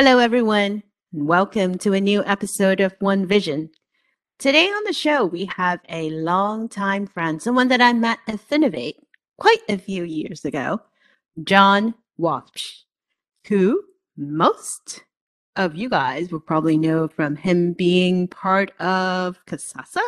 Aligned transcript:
Hello, 0.00 0.20
everyone, 0.20 0.84
and 1.12 1.26
welcome 1.26 1.76
to 1.78 1.92
a 1.92 2.00
new 2.00 2.24
episode 2.24 2.78
of 2.78 2.94
One 3.00 3.26
Vision. 3.26 3.68
Today 4.38 4.68
on 4.68 4.84
the 4.84 4.92
show, 4.92 5.24
we 5.24 5.46
have 5.46 5.80
a 5.88 6.10
longtime 6.10 7.08
friend, 7.08 7.42
someone 7.42 7.66
that 7.66 7.80
I 7.80 7.92
met 7.94 8.20
at 8.28 8.36
Finovate 8.36 8.94
quite 9.38 9.58
a 9.68 9.76
few 9.76 10.04
years 10.04 10.44
ago, 10.44 10.82
John 11.42 11.96
Waupsh, 12.16 12.82
who 13.48 13.82
most 14.16 15.02
of 15.56 15.74
you 15.74 15.88
guys 15.88 16.30
will 16.30 16.38
probably 16.38 16.78
know 16.78 17.08
from 17.08 17.34
him 17.34 17.72
being 17.72 18.28
part 18.28 18.70
of 18.80 19.44
Kasasa. 19.46 20.02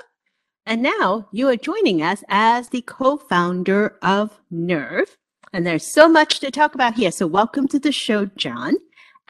And 0.66 0.82
now 0.82 1.28
you 1.32 1.48
are 1.48 1.56
joining 1.56 2.00
us 2.00 2.22
as 2.28 2.68
the 2.68 2.82
co 2.82 3.16
founder 3.16 3.98
of 4.02 4.38
Nerve. 4.52 5.16
And 5.52 5.66
there's 5.66 5.84
so 5.84 6.08
much 6.08 6.38
to 6.38 6.52
talk 6.52 6.76
about 6.76 6.94
here. 6.94 7.10
So, 7.10 7.26
welcome 7.26 7.66
to 7.66 7.80
the 7.80 7.90
show, 7.90 8.26
John. 8.26 8.76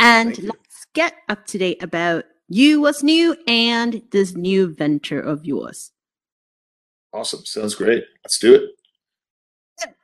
And 0.00 0.42
let's 0.42 0.86
get 0.94 1.14
up 1.28 1.46
to 1.48 1.58
date 1.58 1.82
about 1.82 2.24
you, 2.48 2.80
what's 2.80 3.02
new, 3.02 3.36
and 3.46 4.02
this 4.10 4.34
new 4.34 4.74
venture 4.74 5.20
of 5.20 5.44
yours. 5.44 5.92
Awesome. 7.12 7.44
Sounds 7.44 7.74
great. 7.74 8.04
Let's 8.24 8.38
do 8.38 8.54
it. 8.54 8.70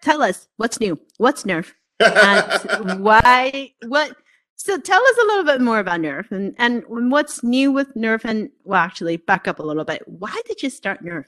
Tell 0.03 0.23
us 0.23 0.49
what's 0.57 0.81
new, 0.81 0.99
what's 1.19 1.45
Nerve, 1.45 1.75
and 2.01 3.01
why, 3.05 3.73
what. 3.87 4.17
So 4.59 4.79
tell 4.79 5.03
us 5.03 5.17
a 5.19 5.27
little 5.27 5.45
bit 5.45 5.61
more 5.61 5.79
about 5.79 6.01
Nerve 6.01 6.29
and, 6.31 6.55
and 6.59 6.83
what's 6.89 7.43
new 7.43 7.71
with 7.73 7.95
Nerve. 7.95 8.25
And 8.25 8.51
well, 8.65 8.81
actually, 8.81 9.17
back 9.19 9.49
up 9.49 9.59
a 9.59 9.63
little 9.63 9.85
bit. 9.85 10.03
Why 10.07 10.35
did 10.47 10.63
you 10.63 10.71
start 10.71 11.03
Nerve? 11.03 11.27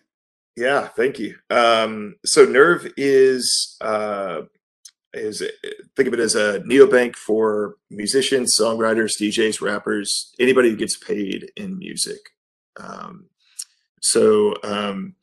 Yeah, 0.56 0.88
thank 0.88 1.18
you. 1.18 1.36
Um, 1.50 2.16
so 2.24 2.44
Nerve 2.44 2.90
is 2.96 3.76
uh, 3.80 4.42
is 5.14 5.42
think 5.96 6.06
of 6.06 6.14
it 6.14 6.20
as 6.20 6.34
a 6.34 6.60
neobank 6.60 7.16
for 7.16 7.76
musicians, 7.90 8.56
songwriters, 8.58 9.20
DJs, 9.20 9.60
rappers, 9.60 10.34
anybody 10.38 10.70
who 10.70 10.76
gets 10.76 10.96
paid 10.96 11.50
in 11.56 11.78
music. 11.78 12.18
Um, 12.78 13.26
so 14.00 14.54
um, 14.62 15.14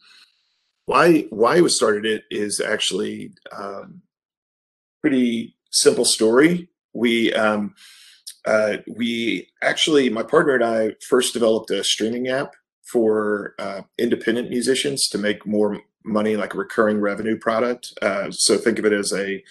why 0.85 1.21
why 1.29 1.61
we 1.61 1.69
started 1.69 2.05
it 2.05 2.23
is 2.29 2.59
actually 2.59 3.33
um, 3.55 4.01
pretty 5.01 5.55
simple 5.71 6.05
story. 6.05 6.69
We 6.93 7.33
um, 7.33 7.75
uh, 8.45 8.77
we 8.87 9.49
actually 9.61 10.09
my 10.09 10.23
partner 10.23 10.55
and 10.55 10.63
I 10.63 10.95
first 11.07 11.33
developed 11.33 11.71
a 11.71 11.83
streaming 11.83 12.27
app 12.27 12.55
for 12.83 13.55
uh, 13.57 13.81
independent 13.97 14.49
musicians 14.49 15.07
to 15.09 15.17
make 15.17 15.45
more 15.45 15.81
money, 16.03 16.35
like 16.37 16.53
a 16.53 16.57
recurring 16.57 16.99
revenue 16.99 17.37
product. 17.37 17.93
Uh, 18.01 18.29
so 18.29 18.57
think 18.57 18.77
of 18.77 18.85
it 18.85 18.93
as 18.93 19.11
a 19.11 19.43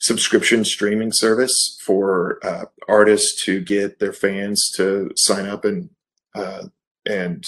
subscription 0.00 0.64
streaming 0.64 1.12
service 1.12 1.78
for 1.84 2.38
uh, 2.44 2.64
artists 2.88 3.44
to 3.44 3.60
get 3.60 3.98
their 3.98 4.12
fans 4.12 4.70
to 4.74 5.10
sign 5.14 5.46
up 5.46 5.64
and 5.64 5.90
uh, 6.34 6.64
and 7.06 7.44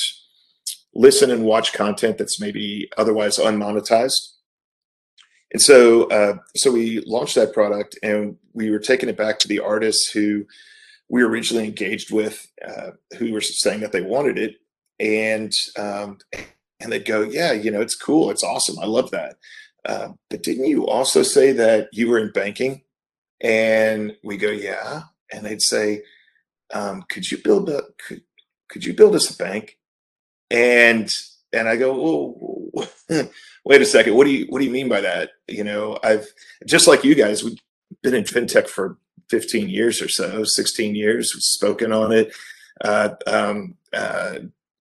listen 0.95 1.31
and 1.31 1.45
watch 1.45 1.73
content 1.73 2.19
that's 2.19 2.41
maybe 2.41 2.91
otherwise 2.97 3.39
unmonetized. 3.39 4.29
And 5.53 5.61
so, 5.61 6.05
uh, 6.05 6.37
so 6.57 6.73
we 6.73 7.01
launched 7.01 7.35
that 7.35 7.53
product, 7.53 7.99
and 8.03 8.37
we 8.55 8.71
were 8.71 8.79
taking 8.79 9.09
it 9.09 9.17
back 9.17 9.39
to 9.41 9.49
the 9.49 9.61
artists 9.61 10.11
who 10.11 10.47
we 11.09 11.23
were 11.23 11.29
originally 11.29 11.65
engaged 11.67 12.11
with, 12.11 12.47
uh, 12.67 12.93
who 13.19 13.33
were 13.33 13.41
saying 13.41 13.81
that 13.81 13.93
they 13.93 14.01
wanted 14.01 14.39
it, 14.39 14.57
and 14.99 15.53
um, 15.79 16.19
and 16.81 16.91
they'd 16.91 17.05
go, 17.05 17.23
"Yeah, 17.23 17.53
you 17.53 17.71
know, 17.71 17.81
it's 17.81 17.95
cool, 17.97 18.31
it's 18.31 18.45
awesome, 18.45 18.79
I 18.79 18.87
love 18.87 19.11
that." 19.11 19.37
Uh, 19.85 20.11
but 20.31 20.43
didn't 20.43 20.67
you 20.67 20.87
also 20.87 21.23
say 21.23 21.53
that 21.53 21.89
you 21.93 22.09
were 22.09 22.19
in 22.19 22.31
banking? 22.33 22.83
And 23.41 24.17
we 24.23 24.37
go, 24.37 24.51
yeah. 24.51 25.03
And 25.33 25.45
they'd 25.45 25.63
say, 25.63 26.03
um, 26.73 27.05
could 27.09 27.31
you 27.31 27.39
build 27.39 27.69
a 27.69 27.83
could, 28.07 28.23
could 28.69 28.85
you 28.85 28.95
build 28.95 29.15
us 29.15 29.31
a 29.31 29.37
bank? 29.37 29.79
And 30.51 31.11
and 31.53 31.69
I 31.69 31.77
go, 31.77 32.73
wait 33.65 33.83
a 33.83 33.87
second. 33.87 34.15
What 34.15 34.25
do 34.25 34.31
you 34.31 34.47
what 34.49 34.61
do 34.61 34.65
you 34.65 34.71
mean 34.71 34.89
by 34.89 35.01
that? 35.01 35.31
You 35.49 35.65
know, 35.65 35.99
I've 36.03 36.27
just 36.67 36.87
like 36.87 37.05
you 37.05 37.15
guys, 37.15 37.43
we've 37.43 37.59
been 38.03 38.15
in 38.15 38.25
fintech 38.25 38.69
for 38.69 38.97
15 39.31 39.69
years 39.69 40.01
or 40.01 40.09
so, 40.09 40.45
16 40.45 40.95
years. 40.95 41.33
Spoken 41.45 41.93
on 41.93 42.13
it, 42.13 42.33
uh, 42.83 43.11
um, 43.27 43.75
uh, 43.93 44.39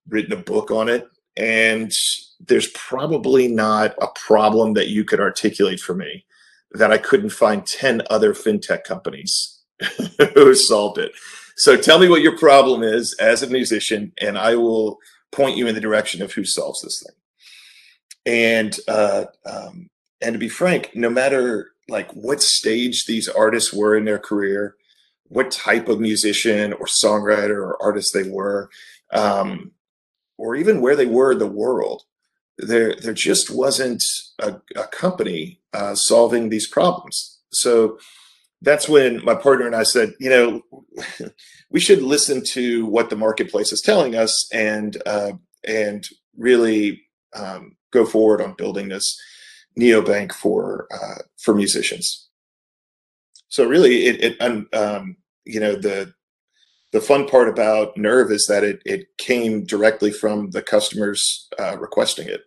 written 0.07 0.33
a 0.33 0.37
book 0.37 0.71
on 0.71 0.89
it, 0.89 1.07
and 1.37 1.91
there's 2.39 2.67
probably 2.71 3.47
not 3.47 3.95
a 4.01 4.07
problem 4.15 4.73
that 4.73 4.89
you 4.89 5.03
could 5.03 5.19
articulate 5.19 5.79
for 5.79 5.93
me 5.93 6.25
that 6.73 6.91
I 6.91 6.97
couldn't 6.97 7.31
find 7.31 7.65
10 7.65 8.03
other 8.09 8.33
fintech 8.33 8.83
companies 8.83 9.59
who 10.33 10.55
solved 10.55 10.97
it. 10.97 11.11
So 11.57 11.77
tell 11.77 11.99
me 11.99 12.09
what 12.09 12.21
your 12.21 12.37
problem 12.37 12.81
is 12.81 13.15
as 13.19 13.43
a 13.43 13.47
musician, 13.47 14.13
and 14.19 14.37
I 14.37 14.55
will 14.55 14.97
point 15.31 15.57
you 15.57 15.67
in 15.67 15.75
the 15.75 15.81
direction 15.81 16.21
of 16.21 16.33
who 16.33 16.45
solves 16.45 16.81
this 16.81 17.03
thing. 17.05 17.15
And 18.25 18.79
uh, 18.87 19.25
um, 19.45 19.89
and 20.21 20.33
to 20.33 20.39
be 20.39 20.49
frank, 20.49 20.91
no 20.95 21.09
matter 21.09 21.71
like 21.89 22.11
what 22.11 22.41
stage 22.41 23.05
these 23.05 23.27
artists 23.27 23.73
were 23.73 23.97
in 23.97 24.05
their 24.05 24.19
career, 24.19 24.75
what 25.27 25.51
type 25.51 25.89
of 25.89 25.99
musician 25.99 26.73
or 26.73 26.85
songwriter 26.85 27.55
or 27.55 27.81
artist 27.81 28.13
they 28.13 28.29
were, 28.29 28.69
um, 29.11 29.71
or 30.41 30.55
even 30.55 30.81
where 30.81 30.95
they 30.95 31.05
were 31.05 31.33
in 31.33 31.37
the 31.37 31.45
world, 31.45 32.01
there 32.57 32.95
there 32.95 33.13
just 33.13 33.51
wasn't 33.51 34.03
a, 34.39 34.55
a 34.75 34.87
company 34.87 35.61
uh, 35.73 35.93
solving 35.93 36.49
these 36.49 36.67
problems. 36.67 37.39
So 37.51 37.99
that's 38.61 38.89
when 38.89 39.23
my 39.23 39.35
partner 39.35 39.67
and 39.67 39.75
I 39.75 39.83
said, 39.83 40.13
you 40.19 40.29
know, 40.29 40.61
we 41.69 41.79
should 41.79 42.01
listen 42.01 42.43
to 42.53 42.85
what 42.87 43.09
the 43.09 43.15
marketplace 43.15 43.71
is 43.71 43.81
telling 43.81 44.15
us 44.15 44.49
and 44.51 45.01
uh, 45.05 45.33
and 45.63 46.07
really 46.35 47.03
um, 47.35 47.77
go 47.91 48.03
forward 48.03 48.41
on 48.41 48.55
building 48.57 48.89
this 48.89 49.15
neobank 49.79 50.33
for 50.33 50.87
uh, 50.91 51.21
for 51.37 51.53
musicians. 51.53 52.29
So 53.47 53.67
really, 53.67 54.05
it, 54.05 54.23
it 54.23 54.41
um, 54.73 55.17
you 55.45 55.59
know 55.59 55.75
the 55.75 56.13
the 56.91 56.99
fun 56.99 57.25
part 57.25 57.47
about 57.47 57.95
Nerve 57.95 58.31
is 58.31 58.45
that 58.47 58.63
it, 58.63 58.81
it 58.85 59.17
came 59.17 59.63
directly 59.63 60.11
from 60.11 60.51
the 60.51 60.61
customers 60.61 61.47
uh, 61.57 61.77
requesting 61.77 62.27
it. 62.27 62.41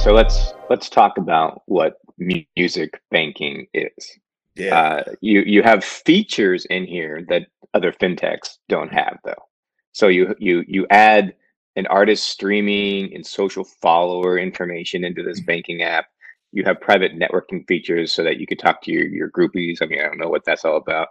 So 0.00 0.12
let's 0.12 0.52
let's 0.70 0.88
talk 0.88 1.18
about 1.18 1.62
what 1.66 1.94
music 2.18 3.00
banking 3.10 3.66
is. 3.74 4.18
Yeah. 4.54 4.78
Uh, 4.78 5.04
you 5.20 5.42
you 5.42 5.62
have 5.62 5.84
features 5.84 6.66
in 6.66 6.86
here 6.86 7.24
that 7.28 7.46
other 7.74 7.92
fintechs 7.92 8.58
don't 8.68 8.92
have 8.92 9.18
though. 9.24 9.48
So 9.92 10.08
you 10.08 10.34
you 10.38 10.64
you 10.68 10.86
add 10.90 11.34
an 11.76 11.86
artist 11.86 12.28
streaming 12.28 13.14
and 13.14 13.26
social 13.26 13.64
follower 13.64 14.38
information 14.38 15.04
into 15.04 15.22
this 15.22 15.40
mm-hmm. 15.40 15.46
banking 15.46 15.82
app 15.82 16.06
you 16.52 16.64
have 16.64 16.80
private 16.80 17.18
networking 17.18 17.66
features 17.66 18.12
so 18.12 18.22
that 18.22 18.38
you 18.38 18.46
could 18.46 18.58
talk 18.58 18.82
to 18.82 18.92
your, 18.92 19.06
your 19.06 19.30
groupies. 19.30 19.78
I 19.80 19.86
mean, 19.86 20.00
I 20.00 20.04
don't 20.04 20.18
know 20.18 20.28
what 20.28 20.44
that's 20.44 20.64
all 20.64 20.76
about. 20.76 21.08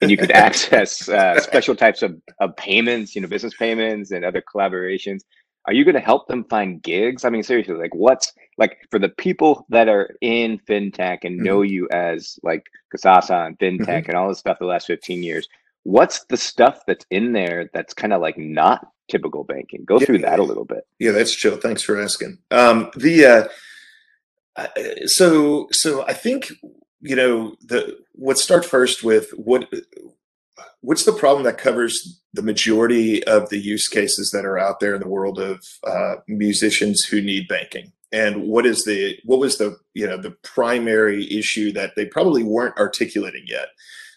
And 0.00 0.10
you 0.10 0.16
could 0.16 0.30
access 0.32 1.08
uh, 1.08 1.40
special 1.40 1.74
types 1.74 2.02
of, 2.02 2.20
of 2.38 2.54
payments, 2.56 3.14
you 3.14 3.22
know, 3.22 3.28
business 3.28 3.54
payments 3.54 4.10
and 4.10 4.24
other 4.24 4.42
collaborations. 4.42 5.22
Are 5.66 5.72
you 5.72 5.84
going 5.84 5.94
to 5.94 6.00
help 6.00 6.26
them 6.26 6.44
find 6.44 6.82
gigs? 6.82 7.24
I 7.24 7.30
mean, 7.30 7.42
seriously, 7.42 7.74
like 7.74 7.94
what's 7.94 8.32
like 8.58 8.76
for 8.90 8.98
the 8.98 9.08
people 9.08 9.64
that 9.70 9.88
are 9.88 10.14
in 10.20 10.58
fintech 10.58 11.18
and 11.22 11.38
know 11.38 11.60
mm-hmm. 11.60 11.72
you 11.72 11.88
as 11.90 12.38
like 12.42 12.66
Kasasa 12.94 13.46
and 13.46 13.58
fintech 13.58 13.86
mm-hmm. 13.86 14.10
and 14.10 14.18
all 14.18 14.28
this 14.28 14.40
stuff 14.40 14.58
the 14.58 14.66
last 14.66 14.88
15 14.88 15.22
years, 15.22 15.48
what's 15.84 16.24
the 16.24 16.36
stuff 16.36 16.80
that's 16.86 17.06
in 17.10 17.32
there 17.32 17.70
that's 17.72 17.94
kind 17.94 18.12
of 18.12 18.20
like 18.20 18.36
not 18.36 18.88
typical 19.08 19.44
banking? 19.44 19.84
Go 19.84 20.00
yeah, 20.00 20.06
through 20.06 20.18
that 20.18 20.40
a 20.40 20.44
little 20.44 20.64
bit. 20.64 20.84
Yeah, 20.98 21.12
that's 21.12 21.34
chill. 21.34 21.56
Thanks 21.56 21.82
for 21.82 22.00
asking. 22.00 22.38
Um, 22.50 22.90
the, 22.96 23.24
uh, 23.24 23.48
so 25.06 25.68
so 25.72 26.06
I 26.06 26.12
think 26.12 26.52
you 27.00 27.16
know 27.16 27.56
the 27.62 27.98
let's 28.16 28.42
start 28.42 28.64
first 28.64 29.02
with 29.02 29.30
what 29.32 29.68
what's 30.82 31.04
the 31.04 31.12
problem 31.12 31.44
that 31.44 31.58
covers 31.58 32.20
the 32.34 32.42
majority 32.42 33.24
of 33.24 33.48
the 33.48 33.58
use 33.58 33.88
cases 33.88 34.30
that 34.30 34.44
are 34.44 34.58
out 34.58 34.80
there 34.80 34.94
in 34.94 35.00
the 35.00 35.08
world 35.08 35.38
of 35.38 35.64
uh, 35.84 36.16
musicians 36.28 37.04
who 37.04 37.20
need 37.20 37.48
banking? 37.48 37.92
And 38.12 38.42
what 38.42 38.66
is 38.66 38.84
the 38.84 39.18
what 39.24 39.40
was 39.40 39.56
the 39.56 39.78
you 39.94 40.06
know 40.06 40.18
the 40.18 40.32
primary 40.42 41.30
issue 41.32 41.72
that 41.72 41.92
they 41.96 42.04
probably 42.04 42.42
weren't 42.42 42.76
articulating 42.78 43.44
yet? 43.46 43.68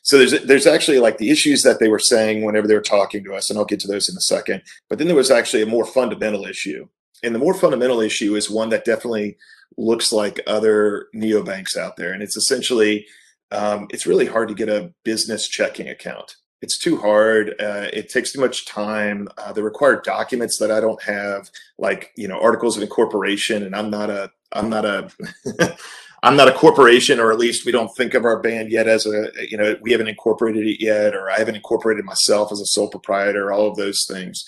So 0.03 0.17
there's 0.17 0.43
there's 0.43 0.67
actually 0.67 0.99
like 0.99 1.17
the 1.17 1.29
issues 1.29 1.61
that 1.61 1.79
they 1.79 1.87
were 1.87 1.99
saying 1.99 2.43
whenever 2.43 2.67
they 2.67 2.75
were 2.75 2.81
talking 2.81 3.23
to 3.23 3.33
us 3.33 3.49
and 3.49 3.57
i'll 3.57 3.65
get 3.65 3.79
to 3.81 3.87
those 3.87 4.09
in 4.09 4.17
a 4.17 4.21
second. 4.21 4.63
But 4.89 4.97
then 4.97 5.07
there 5.07 5.15
was 5.15 5.31
actually 5.31 5.63
a 5.63 5.67
more 5.67 5.85
fundamental 5.85 6.45
issue. 6.45 6.87
And 7.23 7.33
the 7.33 7.39
more 7.39 7.53
fundamental 7.53 8.01
issue 8.01 8.35
is 8.35 8.49
one 8.49 8.69
that 8.69 8.85
definitely 8.85 9.37
looks 9.77 10.11
like 10.11 10.39
other 10.47 11.07
neobanks 11.15 11.75
out 11.77 11.97
there. 11.97 12.13
And 12.13 12.23
it's 12.23 12.37
essentially, 12.37 13.05
um, 13.51 13.87
it's 13.89 14.05
really 14.05 14.25
hard 14.25 14.47
to 14.49 14.55
get 14.55 14.69
a 14.69 14.93
business 15.03 15.47
checking 15.47 15.89
account. 15.89 16.35
it's 16.61 16.77
too 16.79 16.97
hard. 16.97 17.49
Uh, 17.59 17.87
it 17.93 18.09
takes 18.09 18.31
too 18.31 18.41
much 18.41 18.65
time. 18.65 19.27
Uh, 19.37 19.53
the 19.53 19.63
required 19.63 20.03
documents 20.03 20.57
that 20.57 20.71
I 20.71 20.79
don't 20.79 21.01
have, 21.03 21.49
like 21.77 22.11
you 22.17 22.27
know, 22.27 22.39
articles 22.39 22.75
of 22.75 22.83
incorporation, 22.83 23.63
and 23.63 23.75
I'm 23.75 23.89
not 23.91 24.09
a 24.09 24.31
I'm 24.51 24.69
not 24.69 24.83
a 24.83 25.11
I'm 26.23 26.35
not 26.35 26.47
a 26.47 26.53
corporation, 26.53 27.19
or 27.19 27.31
at 27.31 27.37
least 27.37 27.65
we 27.65 27.71
don't 27.71 27.95
think 27.95 28.15
of 28.15 28.25
our 28.25 28.39
band 28.39 28.71
yet 28.71 28.87
as 28.87 29.05
a 29.05 29.31
you 29.47 29.57
know 29.57 29.75
we 29.81 29.91
haven't 29.91 30.07
incorporated 30.07 30.65
it 30.65 30.81
yet, 30.81 31.13
or 31.13 31.29
I 31.29 31.37
haven't 31.37 31.55
incorporated 31.55 32.03
myself 32.03 32.51
as 32.51 32.59
a 32.59 32.65
sole 32.65 32.89
proprietor. 32.89 33.51
All 33.51 33.67
of 33.67 33.77
those 33.77 34.05
things, 34.09 34.43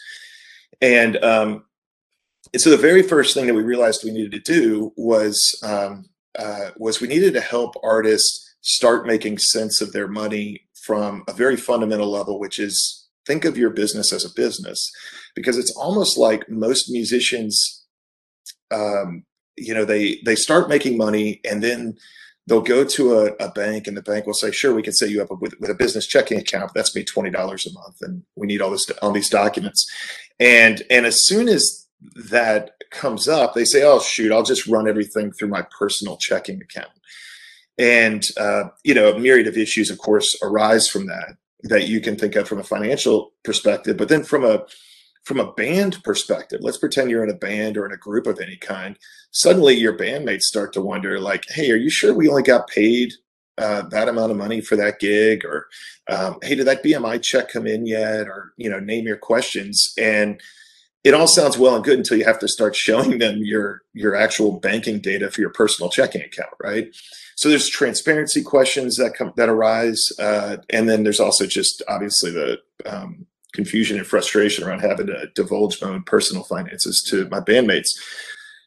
and 0.81 1.23
um, 1.23 1.65
and 2.53 2.61
so 2.61 2.69
the 2.69 2.77
very 2.77 3.03
first 3.03 3.33
thing 3.33 3.47
that 3.47 3.53
we 3.53 3.63
realized 3.63 4.03
we 4.03 4.11
needed 4.11 4.31
to 4.31 4.53
do 4.53 4.93
was 4.95 5.59
um, 5.63 6.05
uh, 6.37 6.71
was 6.77 7.01
we 7.01 7.07
needed 7.07 7.33
to 7.33 7.41
help 7.41 7.75
artists 7.83 8.55
start 8.61 9.05
making 9.05 9.37
sense 9.37 9.81
of 9.81 9.93
their 9.93 10.07
money 10.07 10.67
from 10.85 11.23
a 11.27 11.33
very 11.33 11.57
fundamental 11.57 12.09
level, 12.09 12.39
which 12.39 12.59
is 12.59 13.07
think 13.25 13.45
of 13.45 13.57
your 13.57 13.69
business 13.69 14.13
as 14.13 14.23
a 14.23 14.33
business, 14.35 14.91
because 15.35 15.57
it's 15.57 15.75
almost 15.75 16.17
like 16.17 16.49
most 16.49 16.89
musicians, 16.89 17.85
um, 18.71 19.23
you 19.57 19.73
know, 19.73 19.85
they 19.85 20.19
they 20.25 20.35
start 20.35 20.69
making 20.69 20.97
money 20.97 21.41
and 21.49 21.63
then 21.63 21.97
they'll 22.47 22.61
go 22.61 22.83
to 22.85 23.19
a, 23.19 23.25
a, 23.45 23.51
bank 23.51 23.87
and 23.87 23.97
the 23.97 24.01
bank 24.01 24.25
will 24.25 24.33
say, 24.33 24.51
sure, 24.51 24.73
we 24.73 24.81
can 24.81 24.93
set 24.93 25.09
you 25.09 25.21
up 25.21 25.29
with, 25.41 25.53
with 25.59 25.69
a 25.69 25.75
business 25.75 26.07
checking 26.07 26.39
account. 26.39 26.71
That's 26.73 26.95
me 26.95 27.03
$20 27.03 27.27
a 27.33 27.73
month. 27.73 27.97
And 28.01 28.23
we 28.37 28.47
need 28.47 28.61
all 28.61 28.71
this, 28.71 28.89
all 29.01 29.11
these 29.11 29.29
documents. 29.29 29.85
And, 30.39 30.81
and 30.89 31.05
as 31.05 31.25
soon 31.25 31.49
as 31.49 31.86
that 32.29 32.71
comes 32.91 33.27
up, 33.27 33.53
they 33.53 33.65
say, 33.65 33.83
oh, 33.83 33.99
shoot, 33.99 34.31
I'll 34.31 34.43
just 34.43 34.67
run 34.67 34.87
everything 34.87 35.31
through 35.31 35.49
my 35.49 35.63
personal 35.77 36.17
checking 36.17 36.61
account. 36.61 36.91
And, 37.77 38.25
uh, 38.37 38.65
you 38.83 38.93
know, 38.93 39.11
a 39.11 39.19
myriad 39.19 39.47
of 39.47 39.57
issues, 39.57 39.89
of 39.89 39.97
course, 39.97 40.37
arise 40.41 40.87
from 40.87 41.07
that, 41.07 41.37
that 41.63 41.87
you 41.87 42.01
can 42.01 42.15
think 42.15 42.35
of 42.35 42.47
from 42.47 42.59
a 42.59 42.63
financial 42.63 43.33
perspective. 43.43 43.97
But 43.97 44.09
then 44.09 44.23
from 44.23 44.43
a, 44.43 44.65
from 45.23 45.39
a 45.39 45.51
band 45.53 46.01
perspective, 46.03 46.61
let's 46.63 46.77
pretend 46.77 47.11
you're 47.11 47.23
in 47.23 47.29
a 47.29 47.37
band 47.37 47.77
or 47.77 47.85
in 47.85 47.91
a 47.91 47.97
group 47.97 48.27
of 48.27 48.39
any 48.39 48.55
kind. 48.55 48.97
Suddenly 49.31 49.75
your 49.75 49.97
bandmates 49.97 50.43
start 50.43 50.73
to 50.73 50.81
wonder, 50.81 51.19
like, 51.19 51.45
hey, 51.49 51.69
are 51.71 51.75
you 51.75 51.89
sure 51.89 52.13
we 52.13 52.29
only 52.29 52.43
got 52.43 52.67
paid 52.69 53.13
uh, 53.57 53.83
that 53.89 54.07
amount 54.07 54.31
of 54.31 54.37
money 54.37 54.61
for 54.61 54.75
that 54.77 54.99
gig? 54.99 55.43
Or, 55.45 55.67
um, 56.09 56.37
hey, 56.41 56.55
did 56.55 56.65
that 56.67 56.83
BMI 56.83 57.21
check 57.21 57.51
come 57.51 57.67
in 57.67 57.85
yet? 57.85 58.27
Or, 58.27 58.53
you 58.57 58.69
know, 58.69 58.79
name 58.79 59.05
your 59.05 59.17
questions. 59.17 59.93
And 59.97 60.39
it 61.07 61.13
all 61.13 61.27
sounds 61.27 61.57
well 61.57 61.75
and 61.75 61.85
good 61.85 61.97
until 61.97 62.17
you 62.17 62.25
have 62.25 62.39
to 62.39 62.49
start 62.49 62.75
showing 62.75 63.17
them 63.19 63.37
your 63.41 63.81
your 63.93 64.13
actual 64.13 64.59
banking 64.59 64.99
data 64.99 65.31
for 65.31 65.39
your 65.39 65.51
personal 65.51 65.89
checking 65.89 66.21
account, 66.21 66.51
right? 66.61 66.93
So 67.37 67.47
there's 67.47 67.69
transparency 67.69 68.43
questions 68.43 68.97
that 68.97 69.13
come 69.13 69.31
that 69.37 69.47
arise, 69.47 70.11
uh, 70.19 70.57
and 70.69 70.89
then 70.89 71.03
there's 71.03 71.21
also 71.21 71.45
just 71.45 71.81
obviously 71.87 72.31
the 72.31 72.59
um, 72.85 73.25
confusion 73.53 73.97
and 73.97 74.05
frustration 74.05 74.65
around 74.65 74.81
having 74.81 75.07
to 75.07 75.29
divulge 75.33 75.81
my 75.81 75.87
own 75.87 76.03
personal 76.03 76.43
finances 76.43 77.01
to 77.09 77.29
my 77.29 77.39
bandmates. 77.39 77.87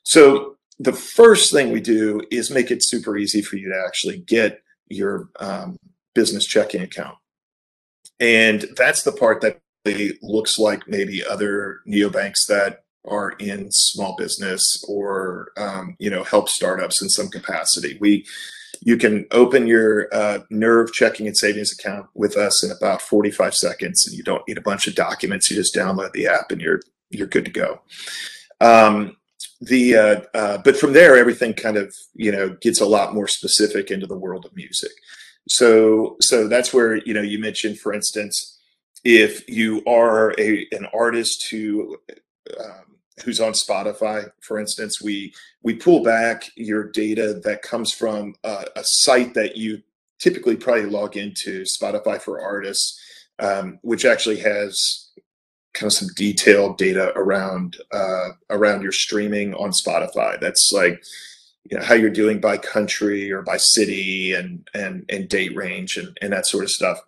So 0.04 0.56
the 0.78 0.94
first 0.94 1.52
thing 1.52 1.72
we 1.72 1.80
do 1.82 2.22
is 2.30 2.50
make 2.50 2.70
it 2.70 2.82
super 2.82 3.18
easy 3.18 3.42
for 3.42 3.56
you 3.56 3.68
to 3.68 3.84
actually 3.86 4.20
get 4.20 4.62
your 4.88 5.28
um, 5.40 5.76
business 6.14 6.46
checking 6.46 6.80
account. 6.80 7.18
And 8.18 8.64
that's 8.76 9.02
the 9.02 9.12
part 9.12 9.42
that 9.42 9.58
looks 10.22 10.58
like 10.58 10.88
maybe 10.88 11.24
other 11.24 11.80
neobanks 11.86 12.46
that 12.48 12.84
are 13.06 13.32
in 13.32 13.70
small 13.70 14.14
business 14.16 14.84
or 14.88 15.52
um, 15.56 15.96
you 15.98 16.10
know 16.10 16.24
help 16.24 16.48
startups 16.48 17.00
in 17.02 17.08
some 17.08 17.28
capacity. 17.28 17.96
We 18.00 18.26
you 18.82 18.96
can 18.96 19.26
open 19.30 19.66
your 19.66 20.08
uh, 20.12 20.40
Nerve 20.50 20.92
checking 20.92 21.26
and 21.26 21.36
savings 21.36 21.72
account 21.72 22.06
with 22.14 22.36
us 22.36 22.64
in 22.64 22.70
about 22.70 23.02
45 23.02 23.54
seconds, 23.54 24.06
and 24.06 24.16
you 24.16 24.22
don't 24.22 24.46
need 24.48 24.58
a 24.58 24.62
bunch 24.62 24.86
of 24.86 24.94
documents. 24.94 25.50
You 25.50 25.56
just 25.56 25.74
download 25.74 26.12
the 26.12 26.26
app, 26.26 26.50
and 26.50 26.60
you're 26.60 26.80
you're 27.10 27.26
good 27.26 27.44
to 27.46 27.50
go. 27.50 27.80
Um, 28.60 29.16
the 29.60 29.96
uh, 29.96 30.20
uh, 30.34 30.58
but 30.58 30.76
from 30.76 30.92
there, 30.92 31.16
everything 31.16 31.54
kind 31.54 31.76
of 31.76 31.94
you 32.14 32.32
know 32.32 32.50
gets 32.60 32.80
a 32.80 32.86
lot 32.86 33.14
more 33.14 33.28
specific 33.28 33.90
into 33.90 34.06
the 34.06 34.18
world 34.18 34.44
of 34.44 34.54
music. 34.54 34.92
So 35.48 36.16
so 36.20 36.48
that's 36.48 36.72
where 36.74 36.96
you 36.96 37.14
know 37.14 37.22
you 37.22 37.38
mentioned, 37.38 37.78
for 37.78 37.94
instance 37.94 38.58
if 39.04 39.48
you 39.48 39.82
are 39.86 40.34
a 40.38 40.66
an 40.72 40.86
artist 40.92 41.48
who 41.50 41.96
um, 42.58 42.98
who's 43.24 43.40
on 43.40 43.52
Spotify, 43.52 44.30
for 44.40 44.58
instance, 44.58 45.00
we 45.02 45.32
we 45.62 45.74
pull 45.74 46.02
back 46.02 46.50
your 46.56 46.90
data 46.90 47.40
that 47.44 47.62
comes 47.62 47.92
from 47.92 48.34
a, 48.44 48.66
a 48.76 48.82
site 48.84 49.34
that 49.34 49.56
you 49.56 49.82
typically 50.18 50.56
probably 50.56 50.86
log 50.86 51.16
into 51.16 51.64
Spotify 51.64 52.20
for 52.20 52.40
artists, 52.40 53.00
um, 53.38 53.78
which 53.82 54.04
actually 54.04 54.38
has 54.40 55.10
kind 55.72 55.88
of 55.88 55.92
some 55.92 56.08
detailed 56.16 56.78
data 56.78 57.12
around 57.16 57.76
uh, 57.92 58.30
around 58.50 58.82
your 58.82 58.92
streaming 58.92 59.54
on 59.54 59.70
Spotify. 59.70 60.38
That's 60.40 60.70
like 60.74 61.02
you 61.70 61.78
know 61.78 61.84
how 61.84 61.94
you're 61.94 62.10
doing 62.10 62.40
by 62.40 62.58
country 62.58 63.30
or 63.32 63.42
by 63.42 63.56
city 63.56 64.32
and 64.32 64.68
and 64.74 65.04
and 65.08 65.28
date 65.28 65.56
range 65.56 65.96
and 65.96 66.16
and 66.20 66.32
that 66.32 66.46
sort 66.46 66.64
of 66.64 66.70
stuff 66.70 67.00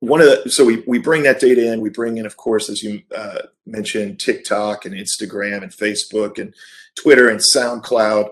one 0.00 0.20
of 0.20 0.26
the 0.26 0.50
so 0.50 0.64
we 0.64 0.82
we 0.86 0.98
bring 0.98 1.22
that 1.24 1.40
data 1.40 1.72
in. 1.72 1.80
We 1.80 1.90
bring 1.90 2.18
in 2.18 2.26
of 2.26 2.36
course 2.36 2.68
as 2.68 2.82
you 2.82 3.02
uh, 3.14 3.42
mentioned 3.64 4.20
tiktok 4.20 4.84
and 4.84 4.94
instagram 4.94 5.62
and 5.62 5.72
facebook 5.72 6.38
and 6.38 6.54
twitter 6.96 7.28
and 7.28 7.40
soundcloud. 7.40 8.30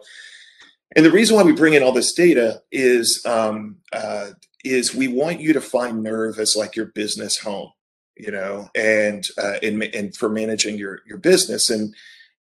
And 0.96 1.04
the 1.04 1.10
reason 1.10 1.36
why 1.36 1.42
we 1.42 1.52
bring 1.52 1.74
in 1.74 1.82
all 1.82 1.92
this 1.92 2.12
data 2.12 2.62
is 2.70 3.22
um, 3.26 3.78
uh, 3.92 4.30
is 4.64 4.94
we 4.94 5.08
want 5.08 5.40
you 5.40 5.52
to 5.52 5.60
find 5.60 6.02
nerve 6.02 6.38
as 6.38 6.54
like 6.56 6.76
your 6.76 6.86
business 6.86 7.38
home 7.38 7.70
you 8.16 8.30
know 8.30 8.68
and 8.74 9.24
uh, 9.38 9.56
and, 9.62 9.82
and 9.82 10.16
for 10.16 10.28
managing 10.28 10.78
your 10.78 11.00
your 11.06 11.18
business. 11.18 11.70
And 11.70 11.94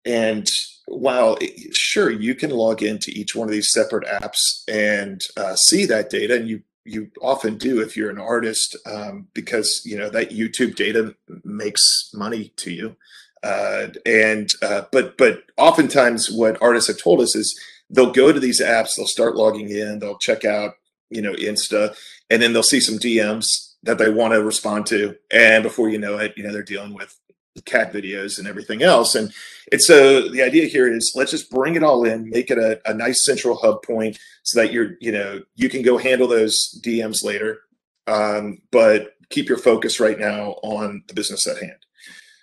and 0.06 0.48
while 0.86 1.38
sure 1.71 2.10
you 2.10 2.33
can 2.33 2.50
log 2.50 2.81
into 2.81 3.12
each 3.12 3.36
one 3.36 3.48
of 3.48 3.51
these 3.51 3.71
separate 3.71 4.07
apps 4.07 4.63
and 4.68 5.21
uh, 5.38 5.56
see 5.56 5.86
that 5.86 6.10
data 6.10 6.36
and 6.36 6.50
you 6.50 6.62
you 6.85 7.11
often 7.21 7.57
do 7.57 7.81
if 7.81 7.95
you're 7.95 8.09
an 8.09 8.19
artist 8.19 8.75
um, 8.85 9.27
because 9.33 9.81
you 9.85 9.97
know 9.97 10.09
that 10.09 10.31
YouTube 10.31 10.75
data 10.75 11.15
makes 11.43 12.11
money 12.13 12.51
to 12.57 12.71
you. 12.71 12.95
Uh, 13.43 13.87
and 14.05 14.49
uh, 14.61 14.83
but 14.91 15.17
but 15.17 15.43
oftentimes 15.57 16.29
what 16.29 16.61
artists 16.61 16.87
have 16.87 17.01
told 17.01 17.21
us 17.21 17.35
is 17.35 17.59
they'll 17.89 18.11
go 18.11 18.31
to 18.31 18.39
these 18.39 18.61
apps, 18.61 18.95
they'll 18.95 19.05
start 19.07 19.35
logging 19.35 19.69
in, 19.69 19.99
they'll 19.99 20.17
check 20.17 20.45
out 20.45 20.75
you 21.09 21.21
know 21.21 21.33
Insta, 21.33 21.95
and 22.29 22.41
then 22.41 22.53
they'll 22.53 22.63
see 22.63 22.79
some 22.79 22.97
DMs 22.97 23.75
that 23.83 23.97
they 23.97 24.09
want 24.09 24.33
to 24.33 24.43
respond 24.43 24.85
to, 24.87 25.15
and 25.31 25.63
before 25.63 25.89
you 25.89 25.97
know 25.97 26.18
it, 26.18 26.33
you 26.35 26.44
know 26.44 26.51
they're 26.51 26.63
dealing 26.63 26.94
with 26.94 27.18
cat 27.66 27.94
videos 27.94 28.39
and 28.39 28.47
everything 28.47 28.83
else. 28.83 29.16
And 29.16 29.31
and 29.71 29.81
so 29.81 30.30
the 30.30 30.42
idea 30.42 30.68
here 30.68 30.92
is 30.92 31.13
let's 31.16 31.31
just 31.31 31.51
bring 31.51 31.75
it 31.75 31.83
all 31.83 32.04
in, 32.06 32.30
make 32.30 32.49
it 32.49 32.57
a, 32.57 32.81
a 32.89 32.94
nice 32.94 33.23
central 33.23 33.57
hub 33.57 33.83
point 33.83 34.18
so 34.44 34.59
that 34.59 34.73
you're, 34.73 34.92
you 34.99 35.11
know, 35.11 35.42
you 35.56 35.69
can 35.69 35.81
go 35.81 35.97
handle 35.97 36.28
those 36.28 36.81
DMs 36.83 37.23
later. 37.23 37.59
Um, 38.07 38.61
but 38.71 39.13
keep 39.30 39.47
your 39.47 39.59
focus 39.59 39.99
right 39.99 40.18
now 40.18 40.56
on 40.63 41.04
the 41.07 41.13
business 41.13 41.47
at 41.47 41.59
hand. 41.59 41.78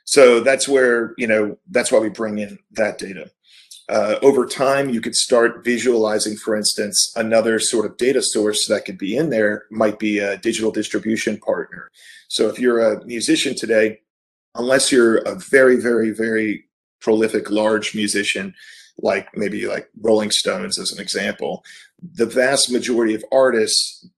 So 0.04 0.40
that's 0.40 0.68
where, 0.68 1.14
you 1.18 1.26
know, 1.26 1.58
that's 1.68 1.90
why 1.90 1.99
we 1.99 2.08
bring 2.08 2.38
in 2.38 2.58
that 2.73 2.99
data. 2.99 3.30
Uh, 3.88 4.16
over 4.23 4.46
time, 4.46 4.88
you 4.88 5.00
could 5.00 5.14
start 5.14 5.64
visualizing, 5.64 6.37
for 6.37 6.56
instance, 6.56 7.12
another 7.16 7.58
sort 7.58 7.87
of 7.87 7.96
data 7.96 8.20
source 8.23 8.66
that 8.66 8.85
could 8.85 8.99
be 8.99 9.16
in 9.16 9.30
there 9.30 9.64
might 9.70 9.99
be 9.99 10.18
a 10.18 10.38
digital 10.38 10.73
distribution 10.73 11.38
partner. 11.38 11.90
So 12.28 12.49
if 12.49 12.58
you're 12.58 12.80
a 12.80 13.04
musician 13.04 13.54
today, 13.54 14.00
unless 14.58 14.92
you're 14.92 15.18
a 15.18 15.34
very, 15.34 15.76
very, 15.76 16.10
very 16.10 16.66
prolific, 17.00 17.50
large 17.50 17.94
musician, 17.94 18.54
like 18.98 19.28
maybe 19.36 19.66
like 19.66 19.88
Rolling 20.00 20.30
Stones 20.30 20.78
as 20.78 20.92
an 20.92 21.00
example, 21.00 21.64
the 22.02 22.26
vast 22.26 22.70
majority 22.70 23.14
of 23.14 23.25
artists 23.32 24.08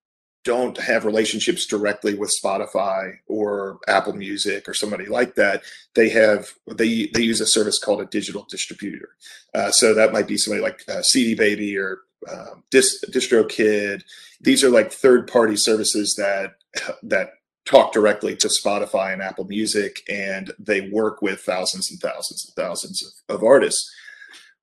don't 0.45 0.79
have 0.79 1.05
relationships 1.05 1.67
directly 1.67 2.15
with 2.15 2.33
Spotify 2.43 3.13
or 3.27 3.81
Apple 3.87 4.15
Music 4.15 4.69
or 4.69 4.73
somebody 4.73 5.07
like 5.07 5.35
that. 5.35 5.63
They 5.95 6.09
have 6.11 6.49
they 6.67 7.11
they 7.13 7.23
use 7.23 7.41
a 7.41 7.47
service 7.47 7.79
called 7.79 8.01
a 8.01 8.07
digital 8.07 8.47
distributor. 8.49 9.11
Uh, 9.55 9.71
so 9.71 9.93
that 9.95 10.13
might 10.13 10.27
be 10.27 10.39
somebody 10.39 10.63
like 10.63 10.81
uh, 10.89 11.03
CD 11.03 11.35
Baby 11.35 11.77
or 11.77 11.99
um, 12.31 12.63
Dist- 12.71 13.05
DistroKid. 13.13 14.03
These 14.41 14.65
are 14.65 14.71
like 14.71 14.93
third 14.93 15.27
party 15.29 15.57
services 15.57 16.15
that 16.17 16.55
that 17.03 17.33
talk 17.69 17.93
directly 17.93 18.35
to 18.37 18.49
Spotify 18.49 19.13
and 19.13 19.23
Apple 19.23 19.45
Music, 19.45 20.01
and 20.09 20.53
they 20.59 20.89
work 20.89 21.21
with 21.21 21.41
thousands 21.41 21.91
and 21.91 22.01
thousands 22.01 22.47
and 22.47 22.55
thousands 22.65 23.03
of, 23.29 23.37
of 23.37 23.45
artists. 23.45 23.91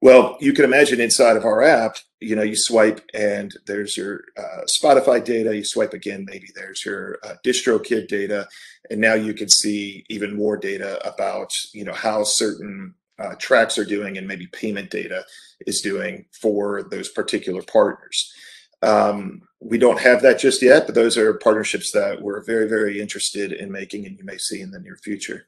Well, 0.01 0.37
you 0.39 0.53
can 0.53 0.65
imagine 0.65 0.99
inside 0.99 1.37
of 1.37 1.45
our 1.45 1.61
app, 1.61 1.97
you 2.19 2.35
know, 2.35 2.43
you 2.43 2.55
swipe 2.55 3.01
and 3.13 3.53
there's 3.65 3.95
your 3.95 4.21
uh, 4.37 4.61
Spotify 4.81 5.23
data. 5.23 5.55
You 5.55 5.63
swipe 5.63 5.93
again, 5.93 6.25
maybe 6.27 6.47
there's 6.55 6.83
your 6.85 7.19
uh, 7.23 7.35
DistroKid 7.45 8.07
data, 8.07 8.47
and 8.89 8.99
now 8.99 9.13
you 9.13 9.33
can 9.33 9.49
see 9.49 10.05
even 10.09 10.35
more 10.35 10.57
data 10.57 10.99
about 11.07 11.51
you 11.73 11.85
know 11.85 11.93
how 11.93 12.23
certain 12.23 12.95
uh, 13.19 13.35
tracks 13.35 13.77
are 13.77 13.85
doing 13.85 14.17
and 14.17 14.27
maybe 14.27 14.47
payment 14.47 14.89
data 14.89 15.23
is 15.65 15.81
doing 15.81 16.25
for 16.41 16.83
those 16.83 17.09
particular 17.09 17.61
partners. 17.61 18.33
Um, 18.81 19.41
we 19.59 19.77
don't 19.77 19.99
have 19.99 20.21
that 20.21 20.39
just 20.39 20.61
yet, 20.61 20.85
but 20.85 20.95
those 20.95 21.17
are 21.17 21.35
partnerships 21.35 21.91
that 21.91 22.21
we're 22.21 22.43
very, 22.43 22.67
very 22.67 22.99
interested 22.99 23.51
in 23.51 23.71
making, 23.71 24.05
and 24.05 24.17
you 24.17 24.23
may 24.23 24.37
see 24.37 24.61
in 24.61 24.71
the 24.71 24.79
near 24.79 24.97
future. 24.97 25.47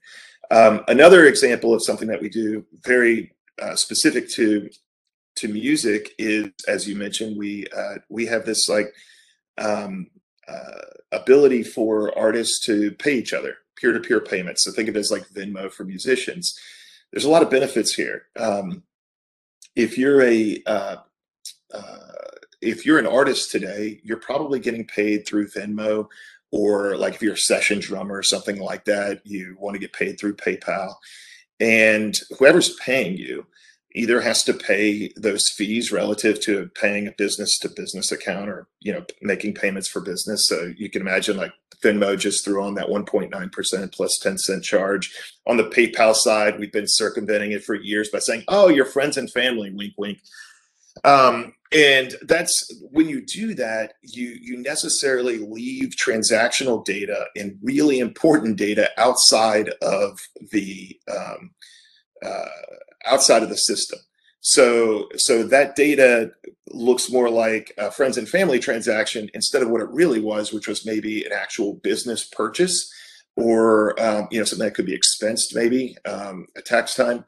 Um, 0.50 0.84
another 0.88 1.26
example 1.26 1.74
of 1.74 1.84
something 1.84 2.08
that 2.08 2.22
we 2.22 2.30
do 2.30 2.66
very 2.84 3.34
uh, 3.62 3.76
specific 3.76 4.30
to 4.32 4.70
to 5.36 5.48
music 5.48 6.14
is, 6.18 6.48
as 6.68 6.88
you 6.88 6.96
mentioned, 6.96 7.38
we 7.38 7.68
uh, 7.76 7.96
we 8.10 8.26
have 8.26 8.46
this 8.46 8.68
like 8.70 8.94
um, 9.58 10.08
uh, 10.48 10.82
ability 11.12 11.64
for 11.64 12.18
artists 12.18 12.66
to 12.66 12.92
pay 12.92 13.18
each 13.18 13.34
other 13.34 13.58
peer 13.78 13.94
to 13.94 14.00
peer 14.00 14.20
payments. 14.20 14.64
So 14.64 14.72
think 14.72 14.90
of 14.90 14.96
it 14.96 15.00
as 15.00 15.12
like 15.12 15.30
Venmo 15.30 15.72
for 15.72 15.84
musicians. 15.86 16.58
There's 17.12 17.26
a 17.26 17.30
lot 17.30 17.44
of 17.44 17.50
benefits 17.50 17.94
here. 17.94 18.24
Um, 18.38 18.84
if 19.76 19.98
you're 19.98 20.22
a 20.24 20.62
uh, 20.66 20.96
uh, 21.74 22.27
if 22.62 22.86
you're 22.86 23.00
an 23.00 23.08
artist 23.08 23.52
today, 23.52 24.00
you're 24.04 24.18
probably 24.18 24.60
getting 24.60 24.86
paid 24.86 25.28
through 25.28 25.50
Venmo, 25.50 26.08
or 26.52 26.98
like 26.98 27.16
if 27.16 27.22
you're 27.22 27.34
a 27.34 27.38
session 27.38 27.80
drummer 27.80 28.18
or 28.18 28.24
something 28.24 28.60
like 28.60 28.86
that, 28.86 29.22
you 29.26 29.56
want 29.60 29.76
to 29.76 29.80
get 29.80 29.94
paid 29.94 30.20
through 30.20 30.36
PayPal. 30.36 30.94
And 31.60 32.18
whoever's 32.38 32.76
paying 32.76 33.18
you 33.18 33.46
either 33.96 34.22
has 34.22 34.44
to 34.44 34.54
pay 34.54 35.12
those 35.16 35.50
fees 35.50 35.92
relative 35.92 36.40
to 36.42 36.70
paying 36.76 37.08
a 37.08 37.12
business 37.18 37.58
to 37.60 37.70
business 37.70 38.12
account 38.12 38.50
or 38.50 38.68
you 38.80 38.94
know 38.94 39.04
making 39.22 39.54
payments 39.54 39.88
for 39.88 40.02
business. 40.02 40.48
So 40.48 40.72
you 40.78 40.90
can 40.90 41.02
imagine 41.02 41.38
like 41.38 41.52
Venmo 41.84 42.18
just 42.18 42.44
threw 42.44 42.64
on 42.64 42.76
that 42.76 42.88
1.9% 42.88 43.94
plus 43.94 44.20
10 44.20 44.38
cent 44.38 44.64
charge. 44.64 45.16
On 45.46 45.58
the 45.58 45.64
PayPal 45.64 46.16
side, 46.16 46.60
we've 46.60 46.72
been 46.72 46.88
circumventing 46.88 47.52
it 47.52 47.64
for 47.64 47.76
years 47.76 48.10
by 48.10 48.20
saying, 48.20 48.44
oh, 48.48 48.70
your 48.70 48.86
friends 48.86 49.18
and 49.18 49.32
family, 49.32 49.72
wink, 49.72 49.94
wink. 49.98 50.20
Um, 51.04 51.54
and 51.72 52.16
that's 52.22 52.72
when 52.92 53.10
you 53.10 53.26
do 53.26 53.54
that, 53.56 53.96
you 54.02 54.38
you 54.42 54.58
necessarily 54.58 55.38
leave 55.40 55.96
transactional 56.02 56.84
data 56.86 57.26
and 57.36 57.58
really 57.62 58.00
important 58.00 58.58
data 58.58 58.90
outside 58.98 59.70
of 59.82 60.20
the 60.52 60.98
um, 61.14 61.52
uh, 62.26 62.46
outside 63.06 63.44
of 63.44 63.50
the 63.50 63.58
system. 63.58 64.00
So 64.40 65.10
so 65.18 65.44
that 65.44 65.76
data 65.76 66.32
looks 66.72 67.12
more 67.12 67.30
like 67.30 67.74
a 67.78 67.92
friends 67.92 68.18
and 68.18 68.30
family 68.30 68.60
transaction 68.60 69.30
instead 69.34 69.62
of 69.62 69.70
what 69.70 69.82
it 69.82 69.90
really 69.90 70.22
was, 70.22 70.54
which 70.54 70.70
was 70.70 70.86
maybe 70.86 71.26
an 71.26 71.34
actual 71.34 71.74
business 71.74 72.24
purchase 72.24 72.90
or 73.36 74.00
um, 74.02 74.28
you 74.32 74.40
know 74.40 74.46
something 74.46 74.66
that 74.66 74.74
could 74.74 74.86
be 74.86 74.98
expensed 74.98 75.54
maybe 75.54 75.96
um, 76.06 76.48
at 76.58 76.66
tax 76.66 76.96
time 76.96 77.26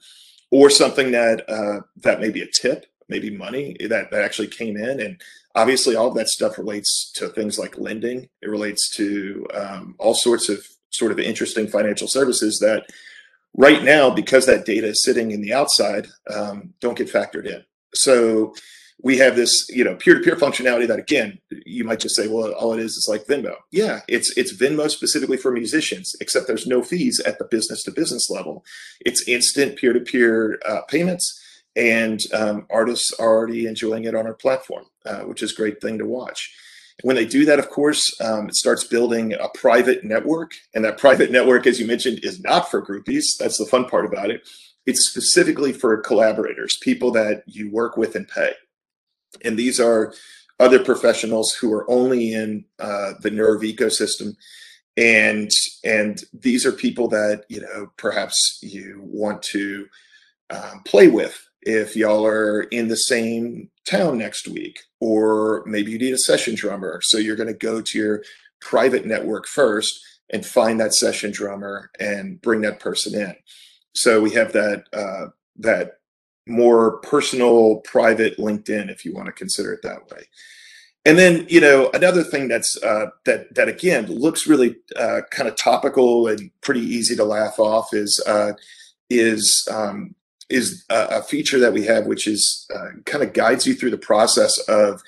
or 0.51 0.69
something 0.69 1.11
that 1.11 1.47
uh, 1.49 1.81
that 1.97 2.19
may 2.19 2.29
be 2.29 2.41
a 2.41 2.47
tip 2.47 2.85
maybe 3.09 3.29
money 3.29 3.75
that, 3.79 4.11
that 4.11 4.23
actually 4.23 4.47
came 4.47 4.77
in. 4.77 4.99
And 4.99 5.21
obviously, 5.55 5.95
all 5.95 6.07
of 6.07 6.15
that 6.15 6.29
stuff 6.29 6.57
relates 6.57 7.11
to 7.15 7.27
things 7.29 7.59
like 7.59 7.77
lending. 7.77 8.29
It 8.41 8.49
relates 8.49 8.89
to 8.95 9.47
um, 9.53 9.95
all 9.99 10.13
sorts 10.13 10.49
of 10.49 10.65
sort 10.91 11.11
of 11.11 11.19
interesting 11.19 11.67
financial 11.67 12.07
services 12.07 12.59
that 12.59 12.85
right 13.55 13.83
now, 13.83 14.09
because 14.09 14.45
that 14.45 14.65
data 14.65 14.87
is 14.87 15.03
sitting 15.03 15.31
in 15.31 15.41
the 15.41 15.53
outside, 15.53 16.07
um, 16.33 16.73
don't 16.79 16.97
get 16.97 17.11
factored 17.11 17.45
in. 17.45 17.63
So 17.93 18.53
we 19.01 19.17
have 19.17 19.35
this, 19.35 19.65
you 19.69 19.83
know, 19.83 19.95
peer-to-peer 19.95 20.35
functionality 20.35 20.87
that 20.87 20.99
again, 20.99 21.39
you 21.65 21.83
might 21.85 22.01
just 22.01 22.15
say, 22.15 22.27
well, 22.27 22.51
all 22.53 22.73
it 22.73 22.79
is 22.79 22.91
is 22.91 23.07
like 23.09 23.25
Venmo. 23.25 23.55
Yeah, 23.71 24.01
it's 24.07 24.35
it's 24.37 24.53
Venmo 24.55 24.89
specifically 24.89 25.37
for 25.37 25.51
musicians, 25.51 26.15
except 26.19 26.47
there's 26.47 26.67
no 26.67 26.83
fees 26.83 27.19
at 27.21 27.39
the 27.39 27.45
business 27.45 27.83
to 27.83 27.91
business 27.91 28.29
level. 28.29 28.65
It's 29.01 29.27
instant 29.27 29.77
peer-to-peer 29.77 30.59
uh, 30.67 30.81
payments 30.89 31.41
and 31.79 32.19
um, 32.33 32.65
artists 32.69 33.13
are 33.19 33.29
already 33.29 33.65
enjoying 33.65 34.03
it 34.03 34.13
on 34.13 34.27
our 34.27 34.33
platform, 34.33 34.83
uh, 35.05 35.21
which 35.21 35.41
is 35.41 35.53
a 35.53 35.55
great 35.55 35.81
thing 35.81 35.97
to 35.97 36.05
watch. 36.05 36.53
When 37.03 37.15
they 37.15 37.25
do 37.25 37.45
that, 37.45 37.59
of 37.59 37.69
course, 37.69 38.13
um, 38.19 38.49
it 38.49 38.55
starts 38.55 38.83
building 38.83 39.31
a 39.33 39.47
private 39.53 40.03
network, 40.03 40.51
and 40.75 40.83
that 40.83 40.97
private 40.97 41.31
network, 41.31 41.65
as 41.65 41.79
you 41.79 41.87
mentioned, 41.87 42.19
is 42.21 42.41
not 42.41 42.69
for 42.69 42.85
groupies. 42.85 43.23
That's 43.39 43.57
the 43.57 43.65
fun 43.65 43.85
part 43.85 44.05
about 44.05 44.29
it. 44.29 44.41
It's 44.85 45.07
specifically 45.07 45.71
for 45.71 45.95
collaborators, 46.01 46.77
people 46.81 47.11
that 47.11 47.43
you 47.45 47.71
work 47.71 47.95
with 47.95 48.15
and 48.15 48.27
pay. 48.27 48.51
And 49.45 49.57
these 49.57 49.79
are 49.79 50.13
other 50.59 50.83
professionals 50.83 51.53
who 51.53 51.71
are 51.71 51.89
only 51.89 52.33
in 52.33 52.65
uh, 52.79 53.13
the 53.21 53.31
Nerve 53.31 53.61
ecosystem 53.61 54.35
and 54.97 55.49
and 55.85 56.23
these 56.33 56.65
are 56.65 56.73
people 56.73 57.07
that 57.07 57.45
you 57.47 57.61
know 57.61 57.89
perhaps 57.95 58.59
you 58.61 58.99
want 59.01 59.41
to 59.41 59.87
um, 60.49 60.81
play 60.83 61.07
with 61.07 61.48
if 61.61 61.95
y'all 61.95 62.25
are 62.25 62.63
in 62.63 62.87
the 62.87 62.97
same 62.97 63.69
town 63.85 64.17
next 64.17 64.47
week, 64.47 64.79
or 64.99 65.63
maybe 65.65 65.91
you 65.91 65.99
need 65.99 66.13
a 66.13 66.17
session 66.17 66.55
drummer. 66.55 66.99
So 67.03 67.17
you're 67.17 67.35
going 67.35 67.47
to 67.47 67.53
go 67.53 67.81
to 67.81 67.97
your 67.97 68.23
private 68.61 69.05
network 69.05 69.47
first 69.47 69.99
and 70.31 70.45
find 70.45 70.79
that 70.79 70.93
session 70.93 71.31
drummer 71.31 71.91
and 71.99 72.41
bring 72.41 72.61
that 72.61 72.79
person 72.79 73.19
in. 73.19 73.35
So 73.93 74.21
we 74.21 74.31
have 74.31 74.53
that 74.53 74.83
uh, 74.93 75.27
that 75.57 75.99
more 76.47 76.97
personal, 76.99 77.77
private 77.77 78.37
LinkedIn, 78.37 78.89
if 78.89 79.05
you 79.05 79.13
want 79.13 79.27
to 79.27 79.31
consider 79.31 79.73
it 79.73 79.81
that 79.83 80.09
way. 80.09 80.23
And 81.05 81.17
then, 81.17 81.45
you 81.49 81.61
know, 81.61 81.89
another 81.93 82.23
thing 82.23 82.47
that's 82.47 82.77
uh, 82.83 83.07
that 83.25 83.53
that 83.55 83.69
again 83.69 84.07
looks 84.07 84.47
really 84.47 84.75
uh, 84.95 85.21
kind 85.31 85.47
of 85.47 85.55
topical 85.55 86.27
and 86.27 86.51
pretty 86.61 86.81
easy 86.81 87.15
to 87.15 87.23
laugh 87.23 87.57
off 87.57 87.93
is 87.93 88.21
uh, 88.27 88.53
is 89.09 89.67
um, 89.71 90.13
is 90.49 90.85
a, 90.89 91.21
feature 91.21 91.59
that 91.59 91.73
we 91.73 91.85
have, 91.85 92.05
which 92.05 92.27
is 92.27 92.67
uh, 92.75 92.89
kind 93.05 93.23
of 93.23 93.33
guides 93.33 93.67
you 93.67 93.73
through 93.73 93.91
the 93.91 93.97
process 93.97 94.57
of 94.67 95.01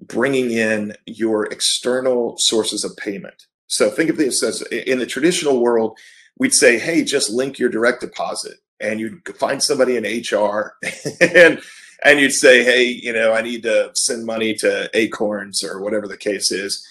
bringing 0.00 0.50
in 0.50 0.94
your 1.06 1.46
external 1.46 2.34
sources 2.38 2.84
of 2.84 2.96
payment. 2.96 3.46
So 3.66 3.90
think 3.90 4.10
of 4.10 4.16
this 4.16 4.42
as 4.42 4.62
in 4.62 4.98
the 4.98 5.06
traditional 5.06 5.60
world, 5.60 5.96
we'd 6.38 6.54
say, 6.54 6.78
hey, 6.78 7.04
just 7.04 7.30
link 7.30 7.58
your 7.58 7.68
direct 7.68 8.00
deposit. 8.00 8.58
And 8.80 8.98
you'd 8.98 9.20
find 9.36 9.62
somebody 9.62 9.96
in 9.96 10.04
HR 10.04 10.74
and 11.20 11.60
and 12.02 12.18
you'd 12.18 12.32
say, 12.32 12.64
hey, 12.64 12.84
you 12.84 13.12
know, 13.12 13.32
I 13.32 13.42
need 13.42 13.62
to 13.64 13.90
send 13.94 14.24
money 14.24 14.54
to 14.54 14.88
Acorns 14.94 15.62
or 15.62 15.82
whatever 15.82 16.08
the 16.08 16.16
case 16.16 16.50
is. 16.50 16.86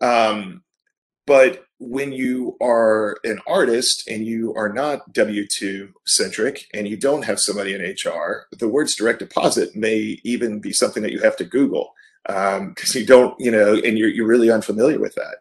Um, 0.00 0.64
but 1.26 1.64
when 1.80 2.12
you 2.12 2.56
are 2.60 3.18
an 3.24 3.38
artist 3.46 4.08
and 4.08 4.26
you 4.26 4.52
are 4.54 4.68
not 4.68 5.12
W 5.12 5.46
2 5.46 5.92
centric 6.06 6.66
and 6.74 6.88
you 6.88 6.96
don't 6.96 7.24
have 7.24 7.38
somebody 7.38 7.74
in 7.74 7.80
HR, 7.80 8.46
the 8.58 8.68
words 8.68 8.96
direct 8.96 9.20
deposit 9.20 9.76
may 9.76 10.20
even 10.24 10.58
be 10.60 10.72
something 10.72 11.02
that 11.02 11.12
you 11.12 11.20
have 11.20 11.36
to 11.36 11.44
Google 11.44 11.94
because 12.26 12.94
um, 12.94 13.00
you 13.00 13.06
don't, 13.06 13.34
you 13.38 13.50
know, 13.50 13.74
and 13.74 13.96
you're, 13.96 14.08
you're 14.08 14.26
really 14.26 14.50
unfamiliar 14.50 14.98
with 14.98 15.14
that. 15.14 15.36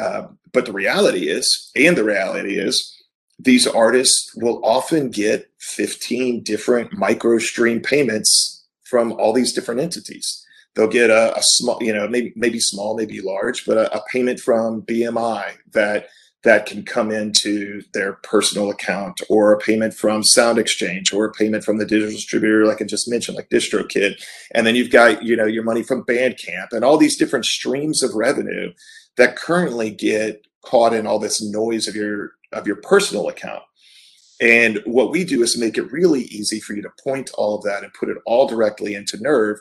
Uh, 0.00 0.28
but 0.52 0.66
the 0.66 0.72
reality 0.72 1.28
is, 1.28 1.70
and 1.74 1.96
the 1.96 2.04
reality 2.04 2.58
is, 2.58 2.90
these 3.38 3.66
artists 3.66 4.32
will 4.36 4.60
often 4.64 5.10
get 5.10 5.50
15 5.58 6.42
different 6.44 6.92
micro 6.92 7.38
stream 7.38 7.80
payments 7.80 8.64
from 8.84 9.12
all 9.12 9.32
these 9.32 9.52
different 9.52 9.80
entities 9.80 10.43
they'll 10.74 10.88
get 10.88 11.10
a, 11.10 11.36
a, 11.36 11.42
small, 11.42 11.78
you 11.80 11.92
know, 11.92 12.08
maybe 12.08 12.32
maybe 12.36 12.58
small, 12.58 12.96
maybe 12.96 13.20
large, 13.20 13.64
but 13.64 13.76
a, 13.76 13.96
a, 13.96 14.02
payment 14.12 14.40
from 14.40 14.82
BMI 14.82 15.52
that 15.72 16.08
that 16.42 16.66
can 16.66 16.82
come 16.82 17.10
into 17.10 17.82
their 17.94 18.14
personal 18.14 18.70
account, 18.70 19.18
or 19.30 19.52
a 19.52 19.58
payment 19.58 19.94
from 19.94 20.22
Sound 20.22 20.58
Exchange, 20.58 21.12
or 21.12 21.24
a 21.24 21.32
payment 21.32 21.64
from 21.64 21.78
the 21.78 21.86
digital 21.86 22.14
distributor, 22.14 22.66
like 22.66 22.82
I 22.82 22.84
just 22.84 23.08
mentioned, 23.08 23.36
like 23.36 23.48
DistroKid, 23.48 24.22
and 24.54 24.66
then 24.66 24.74
you've 24.74 24.90
got 24.90 25.22
you 25.22 25.36
know 25.36 25.46
your 25.46 25.64
money 25.64 25.82
from 25.82 26.04
Bandcamp, 26.04 26.72
and 26.72 26.84
all 26.84 26.98
these 26.98 27.16
different 27.16 27.46
streams 27.46 28.02
of 28.02 28.14
revenue 28.14 28.72
that 29.16 29.36
currently 29.36 29.90
get 29.90 30.46
caught 30.62 30.92
in 30.92 31.06
all 31.06 31.18
this 31.18 31.42
noise 31.42 31.88
of 31.88 31.94
your 31.94 32.32
of 32.52 32.66
your 32.66 32.76
personal 32.76 33.28
account. 33.28 33.62
And 34.40 34.80
what 34.84 35.10
we 35.10 35.24
do 35.24 35.42
is 35.42 35.56
make 35.56 35.78
it 35.78 35.92
really 35.92 36.22
easy 36.24 36.60
for 36.60 36.74
you 36.74 36.82
to 36.82 36.90
point 37.02 37.30
all 37.38 37.56
of 37.56 37.62
that 37.62 37.84
and 37.84 37.94
put 37.94 38.08
it 38.08 38.18
all 38.26 38.48
directly 38.48 38.94
into 38.94 39.16
Nerve 39.20 39.60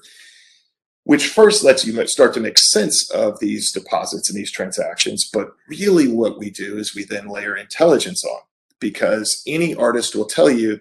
which 1.06 1.28
first 1.28 1.64
lets 1.64 1.86
you 1.86 2.08
start 2.08 2.34
to 2.34 2.40
make 2.40 2.58
sense 2.58 3.10
of 3.12 3.40
these 3.40 3.72
deposits 3.72 4.30
and 4.30 4.38
these 4.38 4.52
transactions. 4.52 5.30
But 5.32 5.54
really, 5.68 6.08
what 6.08 6.40
we 6.40 6.50
do 6.50 6.78
is 6.78 6.96
we 6.96 7.04
then 7.04 7.28
layer 7.28 7.56
intelligence 7.56 8.24
on 8.24 8.40
because 8.80 9.42
any 9.48 9.76
artist 9.76 10.16
will 10.16 10.26
tell 10.26 10.50
you 10.50 10.80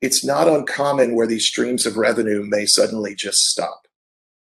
it's 0.00 0.24
not 0.24 0.48
uncommon 0.48 1.14
where 1.14 1.26
these 1.26 1.46
streams 1.46 1.86
of 1.86 1.96
revenue 1.96 2.44
may 2.44 2.66
suddenly 2.66 3.14
just 3.14 3.38
stop 3.38 3.86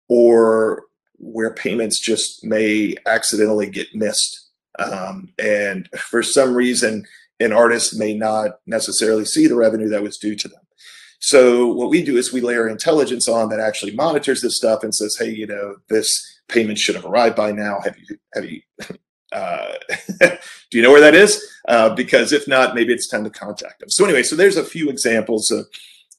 or 0.09 0.85
where 1.19 1.53
payments 1.53 2.01
just 2.01 2.43
may 2.45 2.95
accidentally 3.07 3.69
get 3.69 3.95
missed. 3.95 4.49
Um, 4.79 5.33
and 5.39 5.89
for 5.97 6.23
some 6.23 6.55
reason, 6.55 7.05
an 7.39 7.53
artist 7.53 7.99
may 7.99 8.15
not 8.15 8.61
necessarily 8.67 9.25
see 9.25 9.47
the 9.47 9.57
revenue 9.57 9.89
that 9.89 10.03
was 10.03 10.17
due 10.17 10.35
to 10.37 10.49
them. 10.49 10.61
So 11.21 11.69
what 11.69 11.91
we 11.91 12.03
do 12.03 12.17
is 12.17 12.33
we 12.33 12.41
layer 12.41 12.69
intelligence 12.69 13.29
on 13.29 13.51
that 13.51 13.61
actually 13.61 13.95
monitors 13.95 14.41
this 14.41 14.57
stuff 14.57 14.83
and 14.83 14.95
says, 14.95 15.17
hey, 15.19 15.31
you 15.31 15.47
know, 15.47 15.77
this 15.89 16.41
payment 16.49 16.79
should 16.79 16.95
have 16.95 17.05
arrived 17.05 17.37
by 17.37 17.53
now. 17.53 17.79
Have 17.85 17.97
you 17.99 18.19
have 18.35 18.45
you 18.45 18.63
uh, 19.33 19.73
do 20.71 20.79
you 20.79 20.83
know 20.83 20.91
where 20.91 21.01
that 21.01 21.15
is? 21.15 21.47
Uh, 21.69 21.95
because 21.95 22.33
if 22.33 22.49
not, 22.49 22.75
maybe 22.75 22.93
it's 22.93 23.07
time 23.07 23.25
to 23.25 23.31
contact 23.31 23.81
them. 23.81 23.91
So 23.91 24.05
anyway, 24.05 24.23
so 24.23 24.35
there's 24.35 24.57
a 24.57 24.65
few 24.65 24.89
examples 24.89 25.51
of 25.51 25.67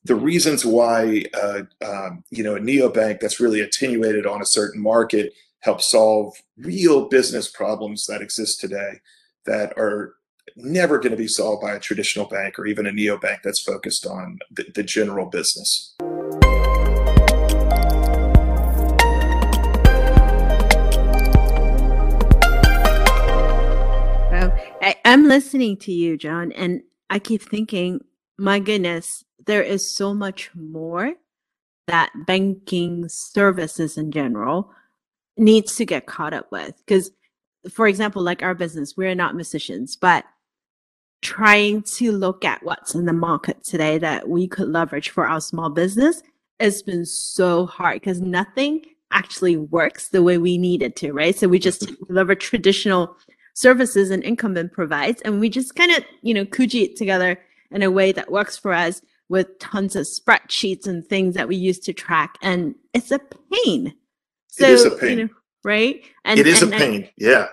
the 0.03 0.15
reasons 0.15 0.65
why 0.65 1.25
uh, 1.33 1.61
um, 1.85 2.23
you 2.29 2.43
know 2.43 2.55
a 2.55 2.59
neobank 2.59 3.19
that's 3.19 3.39
really 3.39 3.61
attenuated 3.61 4.27
on 4.27 4.41
a 4.41 4.45
certain 4.45 4.81
market 4.81 5.33
helps 5.61 5.91
solve 5.91 6.35
real 6.57 7.07
business 7.07 7.49
problems 7.49 8.05
that 8.07 8.21
exist 8.21 8.59
today 8.59 8.99
that 9.45 9.73
are 9.77 10.15
never 10.55 10.97
going 10.97 11.11
to 11.11 11.17
be 11.17 11.27
solved 11.27 11.61
by 11.61 11.73
a 11.73 11.79
traditional 11.79 12.25
bank 12.25 12.57
or 12.59 12.65
even 12.65 12.85
a 12.85 12.91
neobank 12.91 13.41
that's 13.43 13.61
focused 13.61 14.05
on 14.05 14.39
the, 14.49 14.65
the 14.75 14.83
general 14.83 15.25
business. 15.25 15.95
Well, 24.31 24.57
I'm 25.05 25.27
listening 25.27 25.77
to 25.77 25.91
you, 25.91 26.17
John, 26.17 26.51
and 26.53 26.81
I 27.09 27.19
keep 27.19 27.41
thinking, 27.41 28.01
my 28.37 28.59
goodness, 28.59 29.23
there 29.45 29.63
is 29.63 29.95
so 29.95 30.13
much 30.13 30.49
more 30.55 31.13
that 31.87 32.11
banking 32.25 33.05
services 33.09 33.97
in 33.97 34.11
general 34.11 34.71
needs 35.37 35.75
to 35.75 35.85
get 35.85 36.05
caught 36.05 36.33
up 36.33 36.51
with. 36.51 36.75
Because, 36.85 37.11
for 37.69 37.87
example, 37.87 38.21
like 38.21 38.43
our 38.43 38.55
business, 38.55 38.95
we're 38.95 39.15
not 39.15 39.35
musicians, 39.35 39.95
but 39.95 40.23
trying 41.21 41.83
to 41.83 42.11
look 42.11 42.43
at 42.43 42.63
what's 42.63 42.95
in 42.95 43.05
the 43.05 43.13
market 43.13 43.63
today 43.63 43.97
that 43.99 44.27
we 44.27 44.47
could 44.47 44.67
leverage 44.67 45.09
for 45.09 45.27
our 45.27 45.39
small 45.39 45.69
business. 45.69 46.23
It's 46.59 46.81
been 46.81 47.05
so 47.05 47.65
hard 47.65 48.01
because 48.01 48.21
nothing 48.21 48.85
actually 49.11 49.57
works 49.57 50.09
the 50.09 50.23
way 50.23 50.37
we 50.37 50.57
need 50.57 50.81
it 50.81 50.95
to, 50.97 51.11
right? 51.11 51.35
So 51.35 51.47
we 51.47 51.59
just 51.59 51.81
mm-hmm. 51.81 52.05
deliver 52.05 52.35
traditional 52.35 53.15
services 53.53 54.09
and 54.09 54.23
incumbent 54.23 54.71
provides, 54.71 55.21
and 55.21 55.39
we 55.39 55.49
just 55.49 55.75
kind 55.75 55.91
of, 55.91 56.03
you 56.21 56.33
know, 56.33 56.45
kuji 56.45 56.83
it 56.83 56.95
together 56.95 57.39
in 57.71 57.83
a 57.83 57.91
way 57.91 58.11
that 58.11 58.31
works 58.31 58.57
for 58.57 58.73
us 58.73 59.01
with 59.29 59.59
tons 59.59 59.95
of 59.95 60.05
spreadsheets 60.05 60.87
and 60.87 61.05
things 61.05 61.35
that 61.35 61.47
we 61.47 61.55
use 61.55 61.79
to 61.79 61.93
track. 61.93 62.37
And 62.41 62.75
it's 62.93 63.11
a 63.11 63.19
pain. 63.19 63.93
So, 64.47 64.65
it 64.65 64.69
is 64.71 64.85
a 64.85 64.91
pain. 64.91 65.17
You 65.17 65.25
know, 65.25 65.29
right? 65.63 66.03
And 66.25 66.39
it 66.39 66.47
is 66.47 66.61
and, 66.61 66.73
a 66.73 66.77
pain. 66.77 67.09
yeah. 67.17 67.47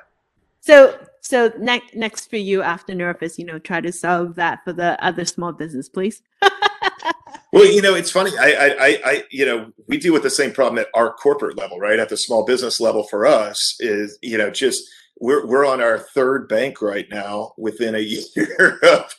So 0.60 0.98
so 1.28 1.52
next 1.58 1.94
next 1.94 2.30
for 2.30 2.38
you 2.38 2.62
after 2.62 2.94
Nerve 2.94 3.22
is, 3.22 3.38
you 3.38 3.44
know, 3.44 3.58
try 3.58 3.82
to 3.82 3.92
solve 3.92 4.36
that 4.36 4.64
for 4.64 4.72
the 4.72 4.96
other 5.04 5.26
small 5.26 5.52
business, 5.52 5.86
please. 5.86 6.22
well, 7.52 7.70
you 7.70 7.82
know, 7.82 7.94
it's 7.94 8.10
funny. 8.10 8.30
I, 8.40 8.46
I, 8.80 9.00
I, 9.04 9.24
you 9.30 9.44
know, 9.44 9.70
we 9.88 9.98
deal 9.98 10.14
with 10.14 10.22
the 10.22 10.30
same 10.30 10.52
problem 10.52 10.78
at 10.78 10.86
our 10.94 11.12
corporate 11.12 11.58
level, 11.58 11.78
right? 11.78 11.98
At 11.98 12.08
the 12.08 12.16
small 12.16 12.46
business 12.46 12.80
level 12.80 13.02
for 13.02 13.26
us 13.26 13.76
is, 13.78 14.18
you 14.22 14.38
know, 14.38 14.48
just 14.48 14.82
we're 15.20 15.46
we're 15.46 15.66
on 15.66 15.82
our 15.82 15.98
third 15.98 16.48
bank 16.48 16.80
right 16.80 17.06
now 17.10 17.52
within 17.58 17.94
a 17.94 17.98
year 18.34 18.78
of 18.82 19.14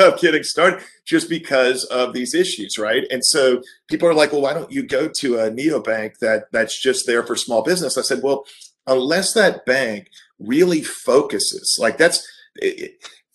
of 0.00 0.18
getting 0.18 0.42
started 0.42 0.82
just 1.06 1.28
because 1.28 1.84
of 1.84 2.12
these 2.12 2.34
issues, 2.34 2.76
right? 2.76 3.04
And 3.08 3.24
so 3.24 3.62
people 3.88 4.08
are 4.08 4.14
like, 4.14 4.32
well, 4.32 4.42
why 4.42 4.52
don't 4.52 4.72
you 4.72 4.82
go 4.82 5.06
to 5.06 5.38
a 5.38 5.48
neobank 5.48 6.18
that 6.18 6.46
that's 6.50 6.82
just 6.82 7.06
there 7.06 7.22
for 7.22 7.36
small 7.36 7.62
business? 7.62 7.96
I 7.96 8.02
said, 8.02 8.20
well, 8.20 8.46
unless 8.88 9.32
that 9.34 9.64
bank 9.64 10.08
really 10.38 10.82
focuses, 10.82 11.76
like 11.80 11.98
that's, 11.98 12.26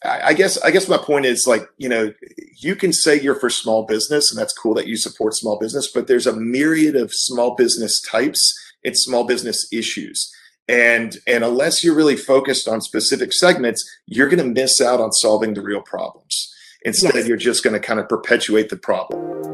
I 0.04 0.34
guess, 0.34 0.58
I 0.62 0.72
guess 0.72 0.88
my 0.88 0.98
point 0.98 1.26
is 1.26 1.46
like, 1.48 1.68
you 1.78 1.90
know, 1.90 2.14
you 2.58 2.76
can 2.76 2.94
say 2.94 3.20
you're 3.20 3.40
for 3.40 3.50
small 3.50 3.86
business 3.86 4.32
and 4.32 4.40
that's 4.40 4.58
cool 4.58 4.74
that 4.76 4.88
you 4.88 4.96
support 4.96 5.34
small 5.36 5.60
business, 5.60 5.92
but 5.94 6.08
there's 6.08 6.28
a 6.28 6.36
myriad 6.36 6.96
of 6.96 7.12
small 7.14 7.56
business 7.56 8.02
types 8.02 8.54
and 8.86 8.98
small 8.98 9.26
business 9.26 9.68
issues. 9.74 10.32
And 10.70 11.18
and 11.26 11.44
unless 11.44 11.84
you're 11.84 11.96
really 11.96 12.16
focused 12.16 12.68
on 12.68 12.80
specific 12.80 13.34
segments 13.34 13.84
you're 14.06 14.30
going 14.30 14.38
to 14.38 14.62
miss 14.62 14.80
out 14.80 15.02
on 15.02 15.12
solving 15.12 15.56
the 15.56 15.64
real 15.64 15.82
problems. 15.82 16.54
Instead 16.84 17.16
yes. 17.16 17.28
you're 17.28 17.38
just 17.38 17.64
going 17.64 17.74
to 17.74 17.80
kind 17.80 18.00
of 18.00 18.08
perpetuate 18.08 18.70
the 18.70 18.78
problem 18.78 19.52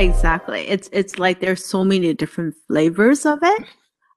exactly 0.00 0.60
it's 0.68 0.88
it's 0.92 1.18
like 1.18 1.40
there's 1.40 1.64
so 1.64 1.84
many 1.84 2.12
different 2.14 2.54
flavors 2.66 3.24
of 3.26 3.38
it 3.42 3.64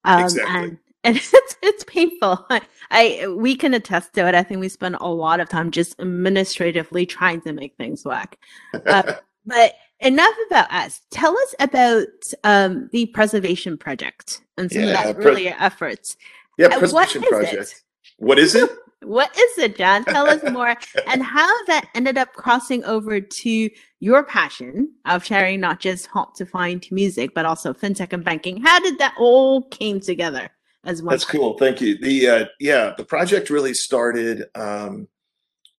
um, 0.06 0.24
exactly. 0.24 0.56
and 0.56 0.78
and 1.04 1.18
it's 1.18 1.58
it's 1.62 1.84
painful. 1.84 2.46
I, 2.50 2.62
I, 2.92 3.28
we 3.28 3.56
can 3.56 3.74
attest 3.74 4.14
to 4.14 4.28
it. 4.28 4.36
I 4.36 4.44
think 4.44 4.60
we 4.60 4.70
spend 4.70 4.96
a 5.00 5.08
lot 5.08 5.40
of 5.40 5.50
time 5.50 5.72
just 5.72 6.00
administratively 6.00 7.06
trying 7.06 7.42
to 7.42 7.54
make 7.54 7.76
things 7.76 8.06
work. 8.06 8.38
Uh, 8.86 9.14
but 9.46 9.74
enough 10.00 10.36
about 10.48 10.72
us. 10.72 11.02
Tell 11.12 11.38
us 11.38 11.56
about 11.60 12.08
um, 12.44 12.90
the 12.92 13.08
preservation 13.08 13.78
project 13.78 14.42
and 14.58 14.72
some 14.72 14.84
yeah, 14.84 15.10
of 15.10 15.18
that 15.18 15.26
earlier 15.26 15.56
efforts. 15.60 16.16
Yeah, 16.58 16.68
uh, 16.68 16.80
preservation 16.80 17.22
project. 17.24 17.54
It? 17.54 17.82
What 18.18 18.40
is 18.40 18.56
it? 18.56 18.70
What 19.04 19.38
is 19.38 19.58
it, 19.58 19.78
John? 19.78 20.06
Tell 20.06 20.28
us 20.28 20.44
more, 20.52 20.76
and 21.08 21.24
how 21.24 21.66
that 21.66 21.88
ended 21.96 22.18
up 22.18 22.34
crossing 22.34 22.84
over 22.84 23.20
to 23.20 23.70
your 24.00 24.24
passion 24.24 24.92
of 25.06 25.26
sharing 25.26 25.60
not 25.60 25.80
just 25.80 26.08
Hop 26.08 26.36
to 26.38 26.46
Find 26.46 26.86
music, 26.92 27.34
but 27.34 27.46
also 27.46 27.74
fintech 27.74 28.14
and 28.14 28.24
banking. 28.24 28.62
How 28.62 28.80
did 28.80 29.00
that 29.00 29.16
all 29.18 29.64
came 29.70 30.00
together? 30.00 30.50
as 30.86 31.02
well. 31.02 31.12
That's 31.12 31.26
cool. 31.26 31.58
Thank 31.58 31.82
you. 31.82 31.98
The 31.98 32.28
uh, 32.28 32.46
yeah, 32.60 32.94
the 32.98 33.06
project 33.06 33.50
really 33.50 33.74
started 33.74 34.46
um, 34.56 35.08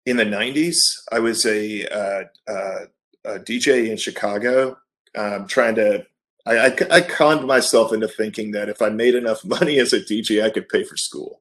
in 0.06 0.16
the 0.16 0.24
'90s. 0.24 0.76
I 1.12 1.18
was 1.18 1.44
a, 1.46 1.86
uh, 1.88 2.24
uh, 2.48 2.86
a 3.24 3.38
DJ 3.38 3.90
in 3.90 3.96
Chicago, 3.96 4.76
um, 5.16 5.46
trying 5.46 5.74
to. 5.76 6.06
I, 6.46 6.66
I, 6.66 6.76
I 6.90 7.00
conned 7.00 7.46
myself 7.46 7.92
into 7.92 8.06
thinking 8.06 8.50
that 8.50 8.68
if 8.68 8.82
I 8.82 8.90
made 8.90 9.14
enough 9.14 9.44
money 9.44 9.78
as 9.78 9.92
a 9.92 10.00
DJ, 10.00 10.42
I 10.42 10.50
could 10.50 10.68
pay 10.68 10.84
for 10.84 10.96
school, 10.96 11.40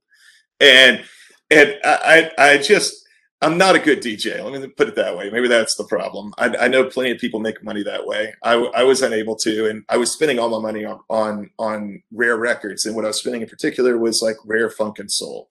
and 0.60 1.04
and 1.50 1.76
I 1.84 2.32
I 2.38 2.58
just 2.58 3.04
I'm 3.44 3.58
not 3.58 3.76
a 3.76 3.80
good 3.80 4.02
DJ. 4.02 4.42
Let 4.42 4.62
me 4.62 4.68
put 4.70 4.88
it 4.88 4.96
that 4.96 5.18
way. 5.18 5.30
Maybe 5.30 5.50
that's 5.50 5.76
the 5.76 5.84
problem. 5.84 6.34
I, 6.38 6.56
I, 6.56 6.68
know 6.70 6.86
plenty 6.86 7.12
of 7.12 7.18
people 7.18 7.42
make 7.42 7.62
money 7.62 7.84
that 7.84 8.08
way. 8.08 8.34
I, 8.42 8.54
I, 8.54 8.84
was 8.84 9.02
unable 9.02 9.36
to, 9.38 9.68
and 9.68 9.84
I 9.90 9.98
was 9.98 10.14
spending 10.14 10.40
all 10.40 10.48
my 10.48 10.66
money 10.66 10.86
on, 10.86 11.02
on 11.10 11.50
on 11.60 12.02
rare 12.14 12.38
records. 12.38 12.86
And 12.86 12.96
what 12.96 13.04
I 13.04 13.10
was 13.10 13.20
spending 13.20 13.42
in 13.42 13.50
particular 13.50 13.98
was 13.98 14.22
like 14.22 14.38
rare 14.46 14.70
funk 14.70 14.98
and 14.98 15.12
soul. 15.12 15.50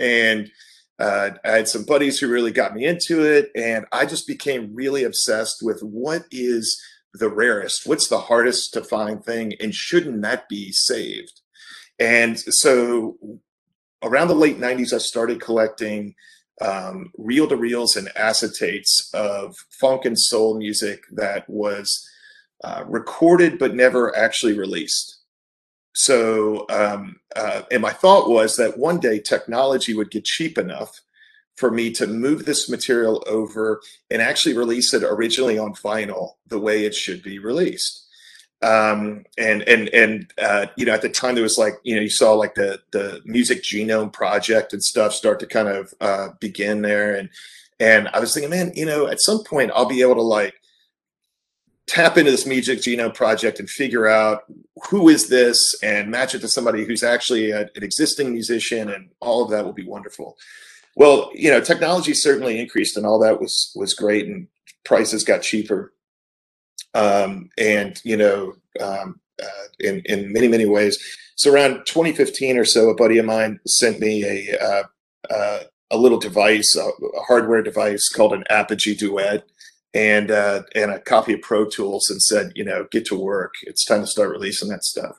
And 0.00 0.50
uh, 0.98 1.30
I 1.44 1.50
had 1.50 1.68
some 1.68 1.84
buddies 1.84 2.18
who 2.18 2.28
really 2.28 2.50
got 2.50 2.74
me 2.74 2.84
into 2.84 3.22
it, 3.22 3.52
and 3.54 3.86
I 3.92 4.04
just 4.04 4.26
became 4.26 4.74
really 4.74 5.04
obsessed 5.04 5.58
with 5.62 5.80
what 5.80 6.24
is 6.32 6.80
the 7.14 7.28
rarest, 7.28 7.86
what's 7.86 8.08
the 8.08 8.18
hardest 8.18 8.72
to 8.74 8.82
find 8.82 9.24
thing, 9.24 9.54
and 9.60 9.72
shouldn't 9.72 10.22
that 10.22 10.48
be 10.48 10.72
saved? 10.72 11.40
And 12.00 12.38
so, 12.38 13.16
around 14.02 14.28
the 14.28 14.34
late 14.34 14.58
'90s, 14.58 14.92
I 14.92 14.98
started 14.98 15.40
collecting 15.40 16.14
um, 16.60 17.12
reel 17.16 17.48
to 17.48 17.56
reels 17.56 17.96
and 17.96 18.08
acetates 18.16 19.12
of 19.14 19.56
funk 19.80 20.04
and 20.04 20.18
soul 20.18 20.58
music 20.58 21.02
that 21.12 21.48
was 21.48 22.08
uh, 22.64 22.84
recorded 22.86 23.58
but 23.58 23.74
never 23.74 24.16
actually 24.16 24.58
released. 24.58 25.18
So, 25.94 26.66
um, 26.70 27.16
uh, 27.34 27.62
and 27.70 27.82
my 27.82 27.92
thought 27.92 28.28
was 28.28 28.56
that 28.56 28.78
one 28.78 29.00
day 29.00 29.18
technology 29.18 29.94
would 29.94 30.10
get 30.10 30.24
cheap 30.24 30.58
enough 30.58 31.00
for 31.56 31.72
me 31.72 31.90
to 31.90 32.06
move 32.06 32.44
this 32.44 32.68
material 32.68 33.22
over 33.26 33.80
and 34.10 34.22
actually 34.22 34.56
release 34.56 34.94
it 34.94 35.02
originally 35.02 35.58
on 35.58 35.74
vinyl 35.74 36.34
the 36.46 36.60
way 36.60 36.84
it 36.84 36.94
should 36.94 37.20
be 37.22 37.40
released 37.40 38.07
um, 38.62 39.24
and 39.36 39.62
and 39.62 39.88
and 39.90 40.32
uh, 40.38 40.66
you 40.76 40.84
know 40.84 40.92
at 40.92 41.02
the 41.02 41.08
time 41.08 41.34
there 41.34 41.42
was 41.42 41.58
like 41.58 41.74
you 41.84 41.94
know 41.94 42.02
you 42.02 42.10
saw 42.10 42.32
like 42.32 42.54
the 42.54 42.80
the 42.90 43.22
music 43.24 43.62
genome 43.62 44.12
project 44.12 44.72
and 44.72 44.82
stuff 44.82 45.12
start 45.12 45.38
to 45.40 45.46
kind 45.46 45.68
of 45.68 45.94
uh, 46.00 46.28
begin 46.40 46.82
there. 46.82 47.14
And 47.14 47.28
and 47.78 48.08
I 48.08 48.18
was 48.18 48.34
thinking 48.34 48.50
man 48.50 48.72
you 48.74 48.84
know 48.84 49.06
at 49.06 49.20
some 49.20 49.44
point 49.44 49.70
I'll 49.74 49.86
be 49.86 50.02
able 50.02 50.16
to 50.16 50.22
like 50.22 50.54
tap 51.86 52.18
into 52.18 52.30
this 52.30 52.46
music 52.46 52.80
genome 52.80 53.14
project 53.14 53.60
and 53.60 53.70
figure 53.70 54.08
out 54.08 54.42
who 54.90 55.08
is 55.08 55.28
this 55.28 55.76
and 55.82 56.10
match 56.10 56.34
it 56.34 56.40
to 56.40 56.48
somebody 56.48 56.84
who's 56.84 57.02
actually 57.02 57.50
a, 57.50 57.60
an 57.60 57.82
existing 57.82 58.32
musician 58.32 58.90
and 58.90 59.08
all 59.20 59.42
of 59.42 59.50
that 59.50 59.64
will 59.64 59.72
be 59.72 59.86
wonderful. 59.86 60.36
Well 60.96 61.30
you 61.32 61.48
know 61.48 61.60
technology 61.60 62.12
certainly 62.12 62.58
increased 62.58 62.96
and 62.96 63.06
all 63.06 63.20
that 63.20 63.40
was 63.40 63.70
was 63.76 63.94
great 63.94 64.26
and 64.26 64.48
prices 64.84 65.22
got 65.22 65.42
cheaper 65.42 65.92
um, 66.94 67.50
and 67.58 68.00
you 68.04 68.16
know, 68.16 68.54
um, 68.80 69.20
uh, 69.42 69.66
in 69.80 70.02
in 70.06 70.32
many 70.32 70.48
many 70.48 70.66
ways. 70.66 70.98
So 71.36 71.52
around 71.52 71.86
2015 71.86 72.58
or 72.58 72.64
so, 72.64 72.90
a 72.90 72.96
buddy 72.96 73.18
of 73.18 73.24
mine 73.24 73.60
sent 73.66 74.00
me 74.00 74.24
a 74.24 74.58
uh, 74.60 74.82
uh, 75.30 75.60
a 75.90 75.96
little 75.96 76.18
device, 76.18 76.76
a, 76.76 76.82
a, 76.82 77.22
hardware 77.26 77.62
device 77.62 78.08
called 78.08 78.32
an 78.32 78.44
Apogee 78.50 78.94
Duet, 78.96 79.44
and 79.94 80.30
uh, 80.30 80.62
and 80.74 80.90
a 80.90 81.00
copy 81.00 81.34
of 81.34 81.42
Pro 81.42 81.64
Tools, 81.66 82.10
and 82.10 82.22
said, 82.22 82.52
you 82.54 82.64
know, 82.64 82.86
get 82.90 83.06
to 83.06 83.18
work. 83.18 83.54
It's 83.62 83.84
time 83.84 84.00
to 84.00 84.06
start 84.06 84.30
releasing 84.30 84.68
that 84.68 84.84
stuff. 84.84 85.16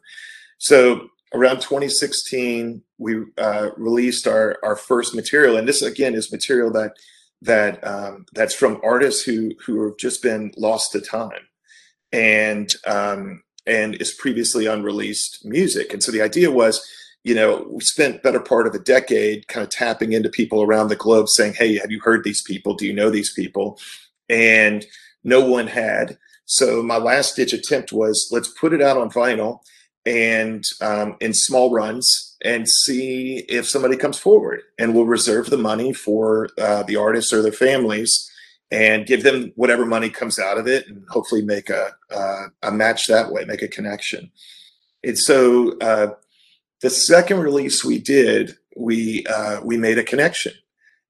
So 0.58 1.10
around 1.34 1.62
2016, 1.62 2.82
we 2.98 3.24
uh, 3.38 3.70
released 3.78 4.28
our 4.28 4.58
our 4.64 4.76
first 4.76 5.16
material, 5.16 5.58
and 5.58 5.68
this 5.68 5.82
again 5.82 6.16
is 6.16 6.32
material 6.32 6.72
that 6.74 6.94
that 7.42 7.86
um, 7.86 8.26
that's 8.34 8.54
from 8.54 8.82
artists 8.84 9.24
who 9.24 9.52
who 9.66 9.86
have 9.86 9.98
just 9.98 10.22
been 10.22 10.52
lost 10.58 10.92
to 10.92 11.02
time 11.02 11.48
and 12.12 12.74
um, 12.86 13.44
and 13.66 13.96
is 13.96 14.12
previously 14.12 14.66
unreleased 14.66 15.46
music. 15.46 15.94
And 15.94 16.02
so 16.02 16.12
the 16.12 16.22
idea 16.22 16.52
was, 16.52 16.86
you 17.24 17.36
know, 17.36 17.68
we 17.70 17.82
spent 17.82 18.24
better 18.24 18.40
part 18.40 18.68
of 18.68 18.74
a 18.74 18.80
decade 18.80 19.48
kind 19.48 19.64
of 19.64 19.70
tapping 19.70 20.14
into 20.14 20.30
people 20.30 20.62
around 20.62 20.88
the 20.88 20.96
globe, 20.96 21.30
saying, 21.30 21.54
"Hey, 21.54 21.78
have 21.78 21.92
you 21.92 22.00
heard 22.00 22.24
these 22.24 22.42
people? 22.42 22.74
Do 22.74 22.86
you 22.86 22.94
know 22.94 23.10
these 23.10 23.34
people?" 23.34 23.80
and 24.30 24.86
no 25.24 25.42
one 25.44 25.68
had. 25.68 26.18
So 26.46 26.82
my 26.82 26.98
last 26.98 27.36
ditch 27.36 27.54
attempt 27.54 27.92
was 27.92 28.30
let's 28.32 28.48
put 28.48 28.74
it 28.74 28.82
out 28.82 28.98
on 28.98 29.12
vinyl 29.12 29.60
and 30.06 30.64
um, 30.82 31.18
in 31.20 31.34
small 31.34 31.72
runs 31.72 32.38
and 32.44 32.68
see 32.68 33.46
if 33.50 33.68
somebody 33.68 33.98
comes 33.98 34.18
forward 34.18 34.62
and 34.80 34.96
we'll 34.96 35.06
reserve 35.06 35.50
the 35.50 35.58
money 35.58 35.94
for 35.94 36.50
uh, 36.58 36.84
the 36.84 36.96
artists 36.96 37.34
or 37.34 37.42
their 37.42 37.52
families 37.52 38.32
and 38.72 39.06
give 39.06 39.24
them 39.24 39.52
whatever 39.56 39.86
money 39.86 40.10
comes 40.10 40.38
out 40.38 40.58
of 40.58 40.68
it 40.68 40.88
and 40.88 41.04
hopefully 41.10 41.42
make 41.42 41.70
a, 41.70 41.92
uh, 42.14 42.46
a 42.64 42.72
match 42.72 43.08
that 43.08 43.32
way 43.32 43.46
make 43.46 43.62
a 43.62 43.68
connection 43.68 44.32
and 45.04 45.18
so 45.18 45.78
uh, 45.80 46.08
the 46.82 46.90
second 46.90 47.40
release 47.40 47.84
we 47.84 48.00
did 48.00 48.56
we 48.76 49.26
uh, 49.28 49.60
we 49.64 49.78
made 49.78 49.98
a 49.98 50.04
connection 50.04 50.54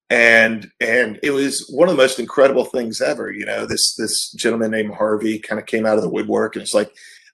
and 0.08 0.70
and 0.80 1.20
it 1.22 1.30
was 1.30 1.68
one 1.70 1.88
of 1.88 1.96
the 1.96 2.02
most 2.02 2.18
incredible 2.18 2.64
things 2.64 3.00
ever 3.00 3.30
you 3.30 3.44
know 3.44 3.66
this 3.66 3.94
this 3.96 4.32
gentleman 4.32 4.70
named 4.70 4.94
harvey 4.94 5.38
kind 5.38 5.60
of 5.60 5.66
came 5.66 5.86
out 5.86 5.96
of 5.96 6.02
the 6.02 6.10
woodwork 6.10 6.56
and 6.56 6.62
it's 6.62 6.74
like 6.74 6.92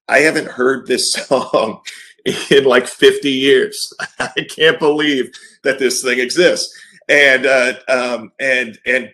I 0.09 0.19
haven't 0.21 0.49
heard 0.49 0.87
this 0.87 1.13
song 1.13 1.81
in 2.51 2.65
like 2.65 2.87
50 2.87 3.31
years. 3.31 3.93
I 4.19 4.47
can't 4.49 4.79
believe 4.79 5.33
that 5.63 5.79
this 5.79 6.03
thing 6.03 6.21
exists. 6.21 6.75
And 7.09 7.47
uh, 7.47 7.75
um, 7.89 8.33
and 8.41 8.79
and 8.85 9.11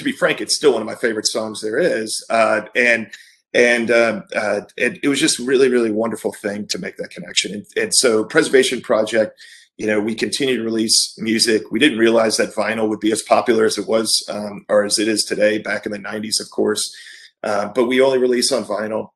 to 0.00 0.04
be 0.04 0.16
frank, 0.16 0.40
it's 0.40 0.56
still 0.56 0.72
one 0.72 0.82
of 0.82 0.86
my 0.86 0.94
favorite 0.94 1.26
songs 1.26 1.60
there 1.60 1.78
is. 1.78 2.24
Uh, 2.30 2.62
and 2.74 3.10
and 3.52 3.90
um, 3.90 4.24
uh, 4.34 4.60
it, 4.76 5.00
it, 5.02 5.08
was 5.08 5.18
just 5.18 5.38
really 5.38 5.68
really 5.68 5.90
wonderful 5.90 6.32
thing 6.32 6.66
to 6.68 6.78
make 6.78 6.96
that 6.96 7.10
connection. 7.10 7.52
And, 7.52 7.66
and 7.76 7.94
so 7.94 8.24
Preservation 8.24 8.80
Project, 8.80 9.40
you 9.76 9.86
know, 9.86 10.00
we 10.00 10.14
continue 10.14 10.56
to 10.56 10.62
release 10.62 11.14
music. 11.18 11.70
We 11.70 11.78
didn't 11.78 11.98
realize 11.98 12.36
that 12.36 12.54
vinyl 12.54 12.88
would 12.88 13.00
be 13.00 13.12
as 13.12 13.22
popular 13.22 13.64
as 13.64 13.78
it 13.78 13.88
was 13.88 14.24
um, 14.28 14.64
or 14.68 14.84
as 14.84 14.98
it 14.98 15.08
is 15.08 15.24
today. 15.24 15.58
Back 15.58 15.86
in 15.86 15.92
the 15.92 15.98
90s, 15.98 16.40
of 16.40 16.50
course. 16.50 16.94
Uh, 17.42 17.68
but 17.74 17.86
we 17.86 18.00
only 18.00 18.18
release 18.18 18.52
on 18.52 18.64
vinyl 18.64 19.10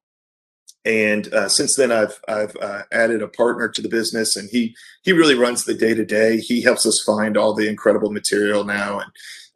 and 0.85 1.33
uh, 1.33 1.49
since 1.49 1.77
then 1.77 1.91
I've 1.91 2.21
I've 2.29 2.57
uh, 2.61 2.83
added 2.93 3.23
a 3.23 3.29
partner 3.29 3.69
to 3.69 3.83
the 3.83 3.89
business, 3.89 4.37
and 4.37 4.49
he 4.51 4.77
he 5.03 5.13
really 5.13 5.35
runs 5.35 5.65
the 5.65 5.75
day 5.75 5.95
to 5.95 6.05
day. 6.05 6.39
He 6.39 6.63
helps 6.63 6.85
us 6.85 7.03
find 7.07 7.37
all 7.37 7.55
the 7.55 7.69
incredible 7.69 8.13
material 8.13 8.65
now, 8.65 9.01
and 9.01 9.11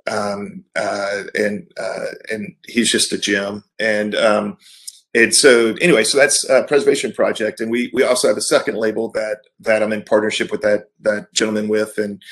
um, 0.06 0.64
uh, 0.76 1.24
and 1.34 1.70
uh, 1.78 2.06
and 2.30 2.54
he's 2.66 2.90
just 2.90 3.12
a 3.12 3.18
gem. 3.18 3.64
And 3.78 4.14
um, 4.14 4.58
and 5.14 5.34
so 5.34 5.74
anyway, 5.80 6.04
so 6.04 6.18
that's 6.18 6.48
a 6.48 6.64
Preservation 6.64 7.12
Project, 7.12 7.60
and 7.60 7.70
we 7.70 7.90
we 7.92 8.02
also 8.02 8.28
have 8.28 8.36
a 8.36 8.42
second 8.42 8.76
label 8.76 9.10
that 9.12 9.38
that 9.60 9.82
I'm 9.82 9.92
in 9.92 10.02
partnership 10.02 10.50
with 10.50 10.62
that 10.62 10.90
that 11.00 11.32
gentleman 11.32 11.68
with, 11.68 11.98
and 11.98 12.22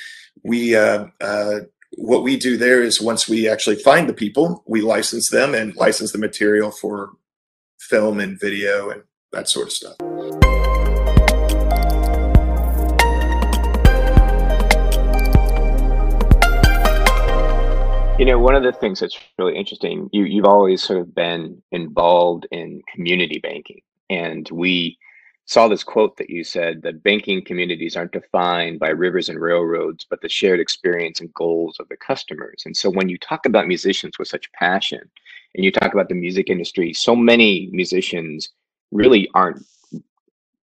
we. 0.42 0.76
Uh, 0.76 1.06
uh, 1.20 1.60
what 1.98 2.22
we 2.22 2.36
do 2.36 2.58
there 2.58 2.82
is 2.82 3.00
once 3.00 3.26
we 3.26 3.48
actually 3.48 3.76
find 3.76 4.06
the 4.06 4.12
people, 4.12 4.62
we 4.66 4.82
license 4.82 5.30
them 5.30 5.54
and 5.54 5.74
license 5.76 6.12
the 6.12 6.18
material 6.18 6.70
for 6.70 7.12
film 7.78 8.20
and 8.20 8.38
video 8.38 8.90
and 8.90 9.02
that 9.32 9.48
sort 9.48 9.68
of 9.68 9.72
stuff. 9.72 10.05
You 18.18 18.24
know, 18.24 18.38
one 18.38 18.54
of 18.54 18.62
the 18.62 18.72
things 18.72 19.00
that's 19.00 19.18
really 19.38 19.56
interesting, 19.56 20.08
you, 20.12 20.24
you've 20.24 20.46
always 20.46 20.82
sort 20.82 21.00
of 21.00 21.14
been 21.14 21.62
involved 21.70 22.46
in 22.50 22.82
community 22.94 23.38
banking. 23.38 23.82
And 24.08 24.48
we 24.50 24.96
saw 25.44 25.68
this 25.68 25.84
quote 25.84 26.16
that 26.16 26.30
you 26.30 26.42
said 26.42 26.82
that 26.82 27.02
banking 27.02 27.44
communities 27.44 27.94
aren't 27.94 28.12
defined 28.12 28.80
by 28.80 28.88
rivers 28.88 29.28
and 29.28 29.40
railroads, 29.40 30.06
but 30.08 30.20
the 30.22 30.28
shared 30.28 30.60
experience 30.60 31.20
and 31.20 31.32
goals 31.34 31.76
of 31.78 31.88
the 31.88 31.96
customers. 31.96 32.62
And 32.64 32.76
so 32.76 32.90
when 32.90 33.08
you 33.08 33.18
talk 33.18 33.44
about 33.44 33.68
musicians 33.68 34.18
with 34.18 34.28
such 34.28 34.50
passion, 34.52 35.10
and 35.54 35.64
you 35.64 35.72
talk 35.72 35.92
about 35.92 36.08
the 36.08 36.14
music 36.14 36.50
industry, 36.50 36.92
so 36.92 37.16
many 37.16 37.68
musicians 37.72 38.50
really 38.92 39.28
aren't 39.34 39.64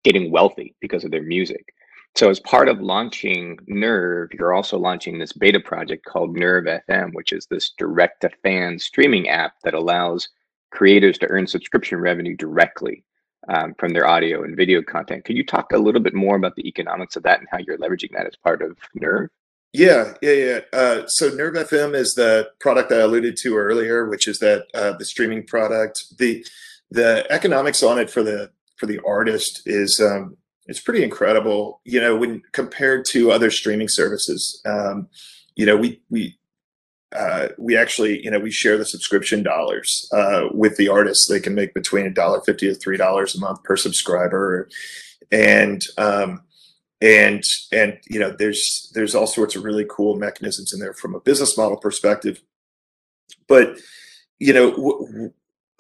getting 0.04 0.32
wealthy 0.32 0.76
because 0.82 1.04
of 1.04 1.12
their 1.12 1.24
music. 1.24 1.74
So 2.16 2.30
as 2.30 2.40
part 2.40 2.70
of 2.70 2.80
launching 2.80 3.58
Nerve, 3.68 4.30
you're 4.34 4.54
also 4.54 4.78
launching 4.78 5.18
this 5.18 5.34
beta 5.34 5.60
project 5.60 6.06
called 6.06 6.36
Nerve 6.36 6.66
FM, 6.66 7.14
which 7.14 7.34
is 7.34 7.48
this 7.48 7.72
direct 7.78 8.22
to 8.22 8.30
fan 8.44 8.78
streaming 8.78 9.30
app 9.30 9.54
that 9.64 9.74
allows 9.74 10.30
creators 10.72 11.18
to 11.20 11.28
earn 11.28 11.48
subscription 11.48 12.00
revenue 12.00 12.36
directly 12.36 13.04
um, 13.48 13.74
from 13.80 13.94
their 13.94 14.08
audio 14.08 14.44
and 14.44 14.56
video 14.56 14.82
content. 14.84 15.26
Could 15.26 15.38
you 15.38 15.46
talk 15.46 15.72
a 15.74 15.78
little 15.78 16.02
bit 16.02 16.14
more 16.14 16.36
about 16.36 16.56
the 16.56 16.68
economics 16.68 17.16
of 17.16 17.24
that 17.24 17.40
and 17.40 17.48
how 17.52 17.58
you're 17.58 17.80
leveraging 17.80 18.12
that 18.14 18.28
as 18.28 18.36
part 18.36 18.62
of 18.62 18.78
Nerve? 18.94 19.30
Yeah, 19.74 20.14
yeah, 20.22 20.32
yeah. 20.32 20.60
Uh, 20.72 21.08
so 21.08 21.30
Nerve 21.30 21.56
FM 21.56 21.96
is 21.96 22.14
the 22.14 22.52
product 22.60 22.92
I 22.92 22.98
alluded 22.98 23.38
to 23.38 23.58
earlier, 23.58 24.08
which 24.08 24.28
is 24.28 24.38
that 24.38 24.68
uh, 24.76 24.94
the 24.98 25.06
streaming 25.06 25.48
product. 25.48 26.04
the 26.20 26.46
The 26.92 27.26
economics 27.32 27.82
on 27.82 27.98
it 27.98 28.12
for 28.12 28.22
the 28.22 28.52
for 28.76 28.86
the 28.86 29.00
artist 29.06 29.64
is 29.66 30.00
um, 30.00 30.38
it's 30.68 30.80
pretty 30.80 31.04
incredible. 31.04 31.82
You 31.86 32.02
know, 32.02 32.16
when 32.16 32.42
compared 32.52 33.06
to 33.06 33.32
other 33.32 33.52
streaming 33.52 33.90
services, 33.90 34.62
um, 34.66 35.08
you 35.56 35.66
know, 35.66 35.78
we 35.78 36.02
we 36.10 36.38
uh, 37.16 37.50
we 37.58 37.78
actually, 37.78 38.24
you 38.24 38.32
know, 38.32 38.40
we 38.40 38.52
share 38.52 38.78
the 38.78 38.86
subscription 38.86 39.44
dollars 39.44 40.10
uh, 40.12 40.46
with 40.52 40.78
the 40.78 40.90
artists. 40.90 41.28
They 41.28 41.40
can 41.40 41.54
make 41.54 41.74
between 41.74 42.06
a 42.06 42.14
dollar 42.14 42.42
fifty 42.42 42.68
to 42.68 42.76
three 42.76 42.98
dollars 42.98 43.36
a 43.36 43.40
month 43.40 43.64
per 43.64 43.78
subscriber, 43.78 44.68
and 45.32 45.84
um, 45.98 46.42
and 47.04 47.44
and 47.72 48.00
you 48.10 48.18
know 48.18 48.32
there's 48.32 48.90
there's 48.96 49.14
all 49.14 49.28
sorts 49.28 49.56
of 49.56 49.64
really 49.66 49.86
cool 49.90 50.16
mechanisms 50.16 50.74
in 50.74 50.80
there 50.80 50.94
from 50.94 51.14
a 51.14 51.20
business 51.20 51.58
model 51.58 51.76
perspective 51.76 52.42
but 53.48 53.78
you 54.40 54.54
know 54.54 54.72
w- 54.72 55.34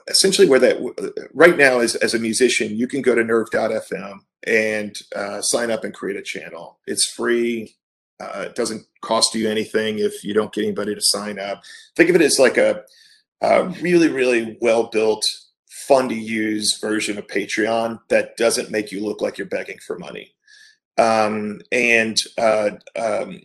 essentially 0.07 0.47
where 0.47 0.59
that 0.59 1.29
right 1.33 1.57
now 1.57 1.79
is 1.79 1.95
as 1.95 2.13
a 2.13 2.19
musician 2.19 2.75
you 2.75 2.87
can 2.87 3.01
go 3.01 3.15
to 3.15 3.23
nerve.fm 3.23 4.19
and 4.45 4.97
uh, 5.15 5.41
sign 5.41 5.71
up 5.71 5.83
and 5.83 5.93
create 5.93 6.17
a 6.17 6.21
channel. 6.21 6.79
It's 6.85 7.05
free. 7.05 7.75
Uh, 8.19 8.45
it 8.47 8.55
doesn't 8.55 8.85
cost 9.01 9.33
you 9.35 9.49
anything 9.49 9.99
if 9.99 10.23
you 10.23 10.33
don't 10.33 10.53
get 10.53 10.63
anybody 10.63 10.93
to 10.93 11.01
sign 11.01 11.39
up. 11.39 11.63
Think 11.95 12.09
of 12.09 12.15
it 12.15 12.21
as 12.21 12.39
like 12.39 12.57
a, 12.57 12.83
a 13.41 13.65
really 13.81 14.09
really 14.09 14.57
well 14.61 14.89
built 14.91 15.25
fun 15.69 16.07
to 16.09 16.15
use 16.15 16.79
version 16.79 17.17
of 17.17 17.27
patreon 17.27 17.99
that 18.09 18.37
doesn't 18.37 18.71
make 18.71 18.91
you 18.91 19.03
look 19.03 19.21
like 19.21 19.37
you're 19.37 19.47
begging 19.47 19.77
for 19.85 19.97
money. 19.97 20.33
Um, 20.97 21.61
and 21.71 22.17
uh, 22.37 22.71
um, 22.95 23.41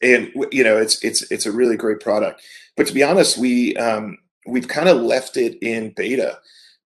and 0.00 0.32
you 0.50 0.64
know 0.64 0.78
it's 0.78 1.02
it's 1.04 1.30
it's 1.30 1.46
a 1.46 1.52
really 1.52 1.76
great 1.76 2.00
product. 2.00 2.42
But 2.76 2.86
to 2.86 2.94
be 2.94 3.02
honest, 3.02 3.38
we 3.38 3.76
um, 3.76 4.18
we've 4.46 4.68
kind 4.68 4.88
of 4.88 5.00
left 5.00 5.36
it 5.36 5.58
in 5.62 5.90
beta 5.90 6.38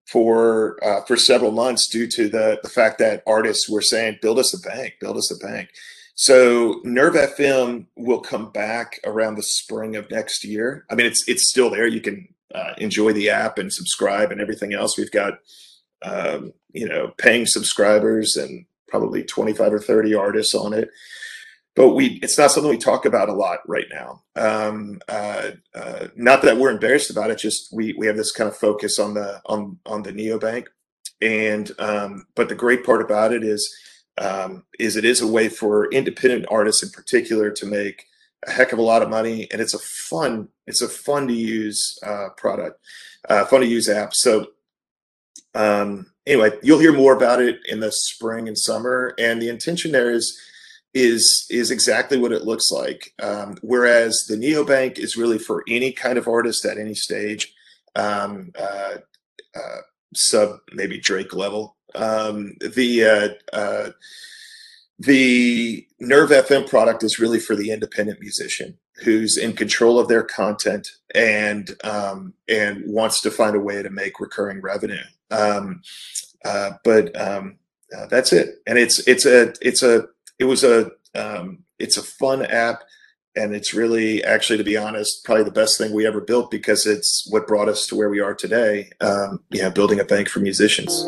for 0.07 0.79
uh, 0.85 1.03
for 1.03 1.17
several 1.17 1.51
months 1.51 1.89
due 1.89 2.07
to 2.07 2.29
the 2.29 2.59
the 2.63 2.69
fact 2.69 2.99
that 2.99 3.23
artists 3.27 3.69
were 3.69 3.83
saying, 3.83 4.19
"Build 4.23 4.39
us 4.39 4.55
a 4.55 4.69
bank, 4.69 4.95
build 5.01 5.17
us 5.17 5.31
a 5.31 5.39
bank." 5.45 5.71
So 6.15 6.81
Nerve 6.85 7.15
FM 7.15 7.87
will 7.97 8.21
come 8.21 8.51
back 8.51 9.01
around 9.05 9.35
the 9.35 9.43
spring 9.43 9.97
of 9.97 10.11
next 10.11 10.45
year. 10.45 10.87
I 10.91 10.95
mean, 10.95 11.07
it's 11.07 11.29
it's 11.29 11.51
still 11.51 11.71
there. 11.71 11.87
You 11.87 12.01
can 12.01 12.29
uh, 12.55 12.75
enjoy 12.79 13.13
the 13.13 13.31
app 13.31 13.59
and 13.59 13.73
subscribe 13.73 14.33
and 14.33 14.41
everything 14.41 14.73
else. 14.73 14.97
We've 14.97 15.11
got 15.11 15.41
um, 16.03 16.53
you 16.73 16.89
know 16.89 17.13
paying 17.19 17.47
subscribers 17.47 18.37
and 18.37 18.65
probably 18.89 19.25
25 19.25 19.73
or 19.75 19.81
30 19.81 20.15
artists 20.15 20.55
on 20.55 20.73
it 20.73 20.89
but 21.77 21.91
we 21.91 22.19
it's 22.23 22.39
not 22.39 22.51
something 22.51 22.71
we 22.71 22.79
talk 22.79 23.05
about 23.05 23.29
a 23.29 23.35
lot 23.35 23.61
right 23.69 23.87
now. 23.91 24.23
Um, 24.35 25.01
uh, 25.09 25.51
uh, 25.75 26.09
not 26.17 26.43
that 26.43 26.57
we're 26.57 26.71
embarrassed 26.71 27.11
about 27.11 27.31
it 27.31 27.39
just 27.39 27.69
we 27.73 27.93
we 27.99 28.07
have 28.07 28.17
this 28.17 28.33
kind 28.33 28.49
of 28.49 28.57
focus 28.57 28.99
on 28.99 29.15
the 29.15 29.41
on 29.47 29.79
on 29.87 30.03
the 30.03 30.13
neobank. 30.13 30.67
And 31.23 31.71
um, 31.79 32.27
but 32.35 32.49
the 32.49 32.55
great 32.55 32.85
part 32.85 33.03
about 33.03 33.33
it 33.33 33.45
is 33.45 33.73
um, 34.19 34.65
is 34.79 34.97
it 34.97 35.05
is 35.05 35.21
a 35.21 35.27
way 35.27 35.49
for 35.49 35.91
independent 35.93 36.47
artists 36.51 36.83
in 36.83 36.91
particular 36.91 37.51
to 37.51 37.67
make 37.67 38.07
a 38.47 38.51
heck 38.51 38.73
of 38.73 38.79
a 38.79 38.83
lot 38.83 39.03
of 39.03 39.09
money 39.09 39.49
and 39.51 39.61
it's 39.61 39.75
a 39.75 39.79
fun 39.79 40.49
it's 40.67 40.83
a 40.83 40.89
fun 40.89 41.27
to 41.27 41.35
use 41.35 41.99
uh, 42.05 42.29
product 42.37 42.79
uh, 43.29 43.45
fun 43.47 43.61
to 43.61 43.67
use 43.67 43.89
app 43.89 44.15
so 44.15 44.47
um, 45.57 46.07
anyway, 46.27 46.51
you'll 46.63 46.79
hear 46.79 46.93
more 46.93 47.17
about 47.17 47.41
it 47.41 47.61
in 47.67 47.81
the 47.81 47.91
spring 47.91 48.47
and 48.47 48.59
summer. 48.59 49.15
And 49.19 49.41
the 49.41 49.49
intention 49.49 49.91
there 49.91 50.11
is 50.11 50.39
is 50.97 51.47
is 51.51 51.71
exactly 51.71 52.19
what 52.19 52.33
it 52.33 52.45
looks 52.45 52.71
like. 52.71 53.13
Um, 53.23 53.59
whereas 53.61 54.25
the 54.29 54.37
neobank 54.37 54.99
is 54.99 55.17
really 55.17 55.39
for 55.39 55.63
any 55.69 55.93
kind 55.93 56.17
of 56.17 56.27
artist 56.27 56.65
at 56.65 56.79
any 56.79 56.95
stage, 56.95 57.53
um, 57.95 58.53
uh, 58.59 58.97
uh, 59.55 59.81
sub 60.15 60.61
maybe 60.73 60.99
Drake 60.99 61.35
level. 61.35 61.77
Um, 61.95 62.55
the 62.61 63.05
uh, 63.05 63.57
uh 63.57 63.91
the 64.99 65.87
Nerve 66.01 66.31
FM 66.31 66.67
product 66.67 67.05
is 67.05 67.19
really 67.19 67.39
for 67.39 67.55
the 67.55 67.71
independent 67.71 68.19
musician 68.21 68.79
who's 69.05 69.37
in 69.37 69.53
control 69.53 69.99
of 69.99 70.09
their 70.09 70.23
content 70.23 70.89
and 71.15 71.77
um, 71.85 72.33
and 72.49 72.83
wants 72.87 73.21
to 73.21 73.31
find 73.31 73.55
a 73.55 73.61
way 73.61 73.83
to 73.83 73.91
make 73.91 74.19
recurring 74.19 74.63
revenue. 74.63 75.05
Um, 75.31 75.83
uh, 76.47 76.71
but 76.83 77.19
um, 77.21 77.59
uh, 77.95 78.07
that's 78.07 78.33
it. 78.33 78.63
And 78.67 78.79
it's 78.79 79.07
it's 79.07 79.27
a 79.27 79.53
it's 79.61 79.83
a 79.83 80.09
it 80.39 80.45
was 80.45 80.65
a 80.65 80.91
um, 81.15 81.61
it's 81.79 81.97
a 81.97 82.03
fun 82.03 82.45
app. 82.45 82.83
and 83.35 83.55
it's 83.55 83.75
really 83.75 84.25
actually 84.25 84.57
to 84.59 84.65
be 84.65 84.77
honest 84.77 85.25
probably 85.25 85.45
the 85.45 85.51
best 85.51 85.79
thing 85.79 85.93
we 85.93 86.07
ever 86.07 86.21
built 86.21 86.51
because 86.51 86.87
it's 86.87 87.27
what 87.31 87.47
brought 87.47 87.69
us 87.69 87.87
to 87.87 87.95
where 87.95 88.09
we 88.09 88.21
are 88.21 88.35
today 88.35 88.91
um, 89.01 89.41
yeah 89.51 89.69
building 89.69 90.01
a 90.01 90.05
bank 90.05 90.29
for 90.29 90.41
musicians. 90.41 91.07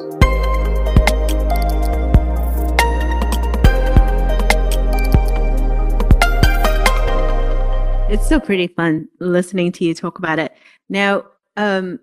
It's 8.10 8.24
still 8.24 8.40
pretty 8.40 8.68
fun 8.68 9.06
listening 9.20 9.70
to 9.72 9.84
you 9.84 9.92
talk 9.92 10.18
about 10.18 10.38
it. 10.38 10.56
Now 10.88 11.24
um, 11.58 12.00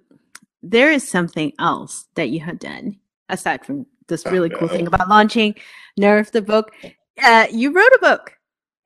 there 0.61 0.91
is 0.91 1.07
something 1.07 1.51
else 1.57 2.05
that 2.13 2.29
you 2.29 2.39
had 2.41 2.59
done 2.59 2.99
aside 3.29 3.65
from 3.65 3.87
this 4.07 4.23
really 4.27 4.49
cool 4.49 4.67
thing 4.67 4.85
about 4.85 5.09
launching 5.09 5.55
nerve 5.97 6.31
the 6.31 6.41
book 6.41 6.71
uh, 7.23 7.47
you 7.51 7.71
wrote 7.71 7.91
a 7.95 7.99
book 7.99 8.35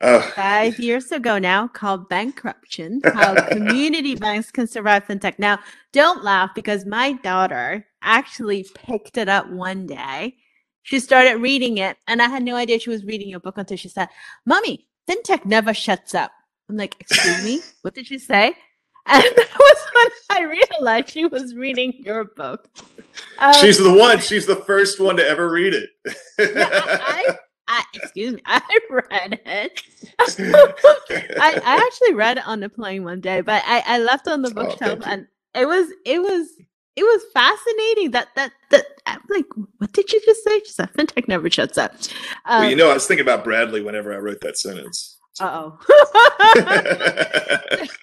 Oh. 0.01 0.21
Five 0.33 0.79
years 0.79 1.11
ago 1.11 1.39
now, 1.39 1.67
called 1.67 2.07
Bankruption 2.07 3.01
How 3.13 3.35
Community 3.49 4.15
Banks 4.15 4.49
Can 4.49 4.65
Survive 4.65 5.05
FinTech. 5.05 5.37
Now, 5.39 5.59
don't 5.91 6.23
laugh 6.23 6.51
because 6.55 6.85
my 6.85 7.13
daughter 7.13 7.85
actually 8.01 8.65
picked 8.75 9.17
it 9.17 9.27
up 9.27 9.49
one 9.49 9.87
day. 9.87 10.37
She 10.83 11.01
started 11.01 11.41
reading 11.41 11.79
it, 11.79 11.97
and 12.07 12.21
I 12.21 12.29
had 12.29 12.43
no 12.43 12.55
idea 12.55 12.79
she 12.79 12.89
was 12.89 13.03
reading 13.03 13.27
your 13.27 13.41
book 13.41 13.57
until 13.57 13.75
she 13.75 13.89
said, 13.89 14.07
Mommy, 14.45 14.87
FinTech 15.09 15.43
never 15.43 15.73
shuts 15.73 16.15
up. 16.15 16.31
I'm 16.69 16.77
like, 16.77 16.95
Excuse 17.01 17.43
me? 17.43 17.59
What 17.81 17.93
did 17.93 18.07
she 18.07 18.19
say? 18.19 18.53
And 19.11 19.23
that 19.23 19.57
was 19.57 19.77
when 19.95 20.37
I 20.37 20.43
realized 20.43 21.09
she 21.09 21.25
was 21.25 21.55
reading 21.55 21.93
your 22.05 22.25
book. 22.25 22.69
Um, 23.39 23.53
She's 23.55 23.79
the 23.79 23.91
one. 23.91 24.19
She's 24.19 24.45
the 24.45 24.57
first 24.57 24.99
one 24.99 25.17
to 25.17 25.27
ever 25.27 25.49
read 25.49 25.73
it. 25.73 25.89
yeah, 26.37 26.69
I, 27.01 27.37
excuse 28.19 28.35
me, 28.35 28.41
I 28.45 28.79
read 28.89 29.39
it. 29.45 29.83
I, 31.39 31.61
I 31.65 31.75
actually 31.75 32.13
read 32.13 32.37
it 32.37 32.47
on 32.47 32.59
the 32.59 32.69
plane 32.69 33.03
one 33.03 33.21
day, 33.21 33.41
but 33.41 33.63
I, 33.65 33.83
I 33.85 33.99
left 33.99 34.27
on 34.27 34.41
the 34.41 34.49
oh, 34.49 34.53
bookshelf 34.53 34.99
oh, 35.03 35.09
and 35.09 35.27
it 35.55 35.65
was 35.65 35.87
it 36.05 36.21
was 36.21 36.49
it 36.95 37.03
was 37.03 37.23
fascinating 37.33 38.11
that 38.11 38.27
that 38.35 38.51
that 38.71 38.85
I'm 39.05 39.21
like, 39.29 39.45
what 39.77 39.93
did 39.93 40.11
you 40.11 40.21
just 40.25 40.43
say? 40.43 40.59
She 40.59 40.71
said, 40.71 40.91
"FinTech 40.93 41.27
never 41.27 41.49
shuts 41.49 41.77
up." 41.77 41.93
Um, 42.45 42.61
well, 42.61 42.69
you 42.69 42.75
know, 42.75 42.91
I 42.91 42.93
was 42.93 43.07
thinking 43.07 43.25
about 43.25 43.43
Bradley 43.43 43.81
whenever 43.81 44.13
I 44.13 44.17
wrote 44.17 44.41
that 44.41 44.57
sentence. 44.57 45.18
Uh 45.39 45.71
oh. 45.71 45.79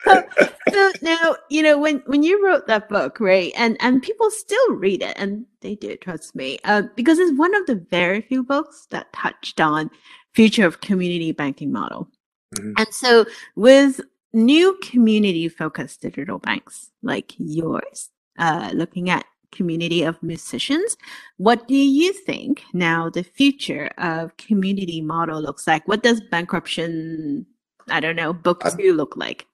so 0.72 0.92
now 1.03 1.37
you 1.51 1.62
know 1.62 1.79
when 1.79 2.03
when 2.07 2.22
you 2.22 2.44
wrote 2.44 2.66
that 2.66 2.88
book, 2.88 3.20
right? 3.20 3.53
And 3.57 3.77
and 3.81 4.03
people 4.03 4.31
still 4.31 4.75
read 4.75 5.03
it, 5.03 5.14
and 5.16 5.44
they 5.61 5.75
do. 5.75 5.96
Trust 5.96 6.35
me, 6.35 6.59
uh, 6.64 6.83
because 6.94 7.18
it's 7.18 7.38
one 7.38 7.55
of 7.55 7.66
the 7.66 7.85
very 7.90 8.22
few 8.22 8.42
books 8.42 8.87
that 8.90 9.12
touched 9.12 9.61
on 9.61 9.90
future 10.35 10.66
of 10.66 10.81
community 10.81 11.33
banking 11.33 11.72
model. 11.72 12.09
Mm-hmm. 12.55 12.72
And 12.79 12.88
so 12.90 13.27
with 13.55 14.01
new 14.33 14.79
community 14.83 15.49
focused 15.49 16.03
digital 16.03 16.38
banks 16.38 16.90
like 17.03 17.35
yours, 17.38 18.11
uh, 18.38 18.70
looking 18.75 19.11
at 19.11 19.25
community 19.57 20.03
of 20.03 20.23
musicians. 20.23 20.97
What 21.38 21.66
do 21.66 21.75
you 21.75 22.12
think 22.12 22.62
now 22.73 23.11
the 23.11 23.23
future 23.23 23.90
of 23.99 24.37
community 24.37 25.01
model 25.01 25.40
looks 25.40 25.66
like? 25.66 25.87
What 25.88 26.03
does 26.03 26.21
bankruption, 26.21 27.47
I 27.88 28.01
don't 28.01 28.16
know, 28.16 28.33
book 28.33 28.62
two 28.77 28.92
look 28.92 29.16
like? 29.16 29.47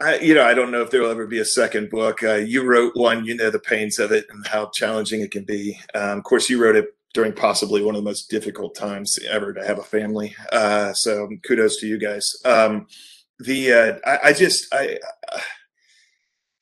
I, 0.00 0.18
you 0.18 0.34
know, 0.34 0.44
I 0.44 0.52
don't 0.52 0.70
know 0.70 0.82
if 0.82 0.90
there 0.90 1.00
will 1.00 1.10
ever 1.10 1.26
be 1.26 1.38
a 1.38 1.44
second 1.44 1.88
book. 1.88 2.22
Uh, 2.22 2.34
you 2.34 2.64
wrote 2.64 2.92
one, 2.96 3.24
you 3.24 3.34
know 3.34 3.50
the 3.50 3.58
pains 3.58 3.98
of 3.98 4.12
it 4.12 4.26
and 4.30 4.46
how 4.46 4.70
challenging 4.74 5.22
it 5.22 5.30
can 5.30 5.44
be. 5.44 5.78
Um, 5.94 6.18
of 6.18 6.24
course, 6.24 6.50
you 6.50 6.62
wrote 6.62 6.76
it 6.76 6.88
during 7.14 7.32
possibly 7.32 7.82
one 7.82 7.94
of 7.94 8.02
the 8.02 8.08
most 8.08 8.28
difficult 8.28 8.74
times 8.74 9.18
ever 9.30 9.54
to 9.54 9.64
have 9.64 9.78
a 9.78 9.82
family. 9.82 10.36
Uh, 10.52 10.92
so 10.92 11.28
kudos 11.46 11.78
to 11.78 11.86
you 11.86 11.98
guys. 11.98 12.30
Um, 12.44 12.86
the 13.38 13.72
uh, 13.72 13.92
I, 14.04 14.18
I, 14.28 14.32
just 14.34 14.72
I 14.74 14.98
uh, 15.32 15.38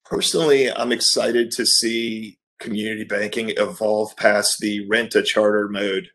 personally 0.04 0.70
I'm 0.70 0.92
excited 0.92 1.50
to 1.52 1.66
see 1.66 2.38
community 2.60 3.04
banking 3.04 3.50
evolve 3.56 4.16
past 4.16 4.58
the 4.60 4.86
rent 4.88 5.14
a 5.14 5.22
charter 5.22 5.68
mode 5.68 6.08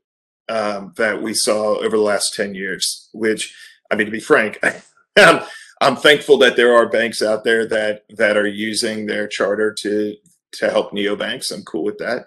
um, 0.47 0.93
that 0.97 1.21
we 1.21 1.33
saw 1.33 1.77
over 1.77 1.95
the 1.95 2.03
last 2.03 2.33
10 2.33 2.55
years, 2.55 3.09
which, 3.13 3.55
I 3.91 3.95
mean, 3.95 4.05
to 4.05 4.11
be 4.11 4.19
frank, 4.19 4.59
I'm, 5.17 5.41
I'm 5.81 5.95
thankful 5.95 6.37
that 6.39 6.55
there 6.55 6.73
are 6.73 6.89
banks 6.89 7.21
out 7.21 7.43
there 7.43 7.67
that, 7.67 8.03
that 8.17 8.35
are 8.35 8.47
using 8.47 9.05
their 9.05 9.27
charter 9.27 9.73
to, 9.79 10.15
to 10.53 10.69
help 10.69 10.91
neobanks. 10.91 11.51
I'm 11.51 11.63
cool 11.63 11.83
with 11.83 11.99
that. 11.99 12.25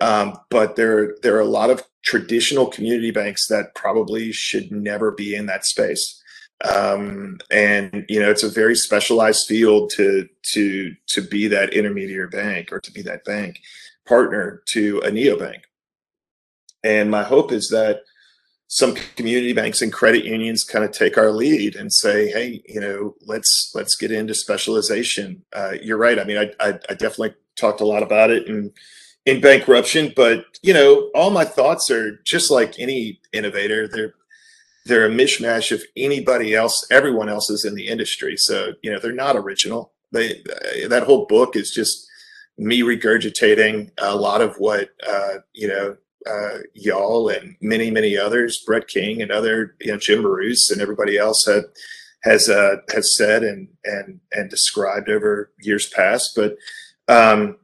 Um, 0.00 0.38
but 0.50 0.76
there, 0.76 1.16
there 1.22 1.36
are 1.36 1.40
a 1.40 1.46
lot 1.46 1.70
of 1.70 1.82
traditional 2.04 2.66
community 2.66 3.10
banks 3.10 3.48
that 3.48 3.74
probably 3.74 4.30
should 4.32 4.70
never 4.70 5.10
be 5.10 5.34
in 5.34 5.46
that 5.46 5.64
space 5.64 6.22
um, 6.64 7.38
and 7.50 8.06
you 8.08 8.20
know 8.20 8.30
it's 8.30 8.42
a 8.42 8.48
very 8.48 8.74
specialized 8.74 9.46
field 9.46 9.90
to 9.96 10.28
to 10.52 10.94
to 11.08 11.20
be 11.20 11.48
that 11.48 11.74
intermediary 11.74 12.28
bank 12.28 12.72
or 12.72 12.80
to 12.80 12.92
be 12.92 13.02
that 13.02 13.24
bank 13.24 13.60
partner 14.06 14.62
to 14.66 14.98
a 15.00 15.10
neobank. 15.10 15.62
And 16.82 17.10
my 17.10 17.24
hope 17.24 17.52
is 17.52 17.68
that 17.70 18.02
some 18.68 18.94
community 19.16 19.52
banks 19.52 19.82
and 19.82 19.92
credit 19.92 20.24
unions 20.24 20.64
kind 20.64 20.84
of 20.84 20.92
take 20.92 21.18
our 21.18 21.30
lead 21.30 21.76
and 21.76 21.92
say 21.92 22.28
hey 22.28 22.62
you 22.66 22.80
know 22.80 23.14
let's 23.26 23.72
let's 23.74 23.94
get 23.94 24.10
into 24.10 24.34
specialization. 24.34 25.44
Uh, 25.52 25.74
you're 25.82 25.98
right. 25.98 26.18
I 26.18 26.24
mean 26.24 26.38
I, 26.38 26.50
I, 26.58 26.78
I 26.88 26.94
definitely 26.94 27.34
talked 27.56 27.80
a 27.80 27.86
lot 27.86 28.02
about 28.02 28.30
it 28.30 28.46
in 28.48 28.72
in 29.26 29.40
bankruption 29.40 30.12
but 30.14 30.44
you 30.62 30.72
know 30.72 31.10
all 31.14 31.30
my 31.30 31.44
thoughts 31.44 31.90
are 31.90 32.18
just 32.24 32.50
like 32.50 32.78
any 32.78 33.20
innovator 33.32 33.88
they're 33.88 34.14
they're 34.86 35.06
a 35.06 35.10
mishmash 35.10 35.72
of 35.72 35.82
anybody 35.96 36.54
else, 36.54 36.86
everyone 36.90 37.28
else 37.28 37.50
is 37.50 37.64
in 37.64 37.74
the 37.74 37.88
industry. 37.88 38.36
So, 38.36 38.72
you 38.82 38.92
know, 38.92 38.98
they're 38.98 39.12
not 39.12 39.36
original. 39.36 39.92
They, 40.12 40.42
that 40.88 41.04
whole 41.04 41.26
book 41.26 41.56
is 41.56 41.70
just 41.70 42.06
me 42.56 42.80
regurgitating 42.80 43.90
a 43.98 44.16
lot 44.16 44.40
of 44.40 44.56
what, 44.56 44.90
uh, 45.06 45.38
you 45.52 45.68
know, 45.68 45.96
uh, 46.28 46.58
y'all 46.74 47.28
and 47.28 47.56
many, 47.60 47.90
many 47.90 48.16
others, 48.16 48.62
Brett 48.64 48.88
King 48.88 49.22
and 49.22 49.30
other, 49.30 49.76
you 49.80 49.92
know, 49.92 49.98
Jim 49.98 50.22
Marous 50.22 50.70
and 50.70 50.80
everybody 50.80 51.18
else 51.18 51.44
had, 51.46 51.64
has, 52.22 52.48
uh, 52.48 52.76
has 52.92 53.16
said 53.16 53.44
and, 53.44 53.68
and, 53.84 54.20
and 54.32 54.50
described 54.50 55.08
over 55.08 55.52
years 55.60 55.88
past. 55.88 56.32
But, 56.34 56.56
um, 57.08 57.56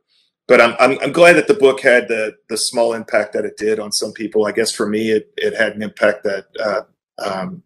but 0.48 0.60
I'm, 0.60 0.74
I'm, 0.78 0.98
I'm 1.00 1.12
glad 1.12 1.34
that 1.34 1.48
the 1.48 1.54
book 1.54 1.80
had 1.80 2.08
the 2.08 2.36
the 2.48 2.58
small 2.58 2.92
impact 2.92 3.32
that 3.32 3.44
it 3.44 3.56
did 3.56 3.78
on 3.78 3.92
some 3.92 4.12
people. 4.12 4.44
I 4.44 4.52
guess 4.52 4.72
for 4.72 4.86
me, 4.86 5.10
it, 5.10 5.32
it 5.36 5.54
had 5.54 5.74
an 5.76 5.82
impact 5.82 6.24
that 6.24 6.46
uh, 6.62 6.82
um, 7.18 7.62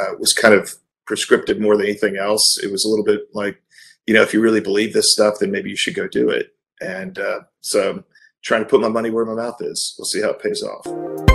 uh, 0.00 0.14
was 0.18 0.32
kind 0.32 0.54
of 0.54 0.74
prescriptive 1.06 1.60
more 1.60 1.76
than 1.76 1.86
anything 1.86 2.16
else. 2.16 2.58
It 2.62 2.70
was 2.70 2.84
a 2.84 2.88
little 2.88 3.04
bit 3.04 3.22
like, 3.32 3.62
you 4.06 4.14
know, 4.14 4.22
if 4.22 4.32
you 4.32 4.40
really 4.40 4.60
believe 4.60 4.92
this 4.92 5.12
stuff, 5.12 5.34
then 5.40 5.50
maybe 5.50 5.70
you 5.70 5.76
should 5.76 5.94
go 5.94 6.08
do 6.08 6.30
it. 6.30 6.54
And 6.80 7.18
uh, 7.18 7.40
so 7.60 7.90
I'm 7.90 8.04
trying 8.42 8.62
to 8.62 8.68
put 8.68 8.80
my 8.80 8.88
money 8.88 9.10
where 9.10 9.24
my 9.24 9.34
mouth 9.34 9.60
is. 9.60 9.94
We'll 9.98 10.06
see 10.06 10.22
how 10.22 10.30
it 10.30 10.42
pays 10.42 10.62
off. 10.62 11.29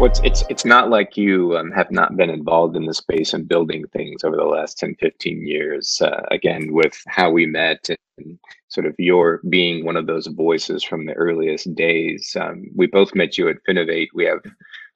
Well, 0.00 0.08
it's, 0.08 0.20
it's, 0.20 0.44
it's 0.48 0.64
not 0.64 0.88
like 0.88 1.18
you 1.18 1.58
um, 1.58 1.70
have 1.72 1.90
not 1.90 2.16
been 2.16 2.30
involved 2.30 2.74
in 2.74 2.86
the 2.86 2.94
space 2.94 3.34
and 3.34 3.46
building 3.46 3.86
things 3.88 4.24
over 4.24 4.34
the 4.34 4.44
last 4.44 4.78
10, 4.78 4.96
15 4.98 5.46
years. 5.46 6.00
Uh, 6.00 6.22
again, 6.30 6.72
with 6.72 6.98
how 7.06 7.30
we 7.30 7.44
met 7.44 7.86
and 8.16 8.38
sort 8.68 8.86
of 8.86 8.94
your 8.96 9.42
being 9.50 9.84
one 9.84 9.98
of 9.98 10.06
those 10.06 10.26
voices 10.28 10.82
from 10.82 11.04
the 11.04 11.12
earliest 11.12 11.74
days. 11.74 12.34
Um, 12.40 12.64
we 12.74 12.86
both 12.86 13.14
met 13.14 13.36
you 13.36 13.50
at 13.50 13.62
Finovate. 13.68 14.08
We 14.14 14.24
have 14.24 14.38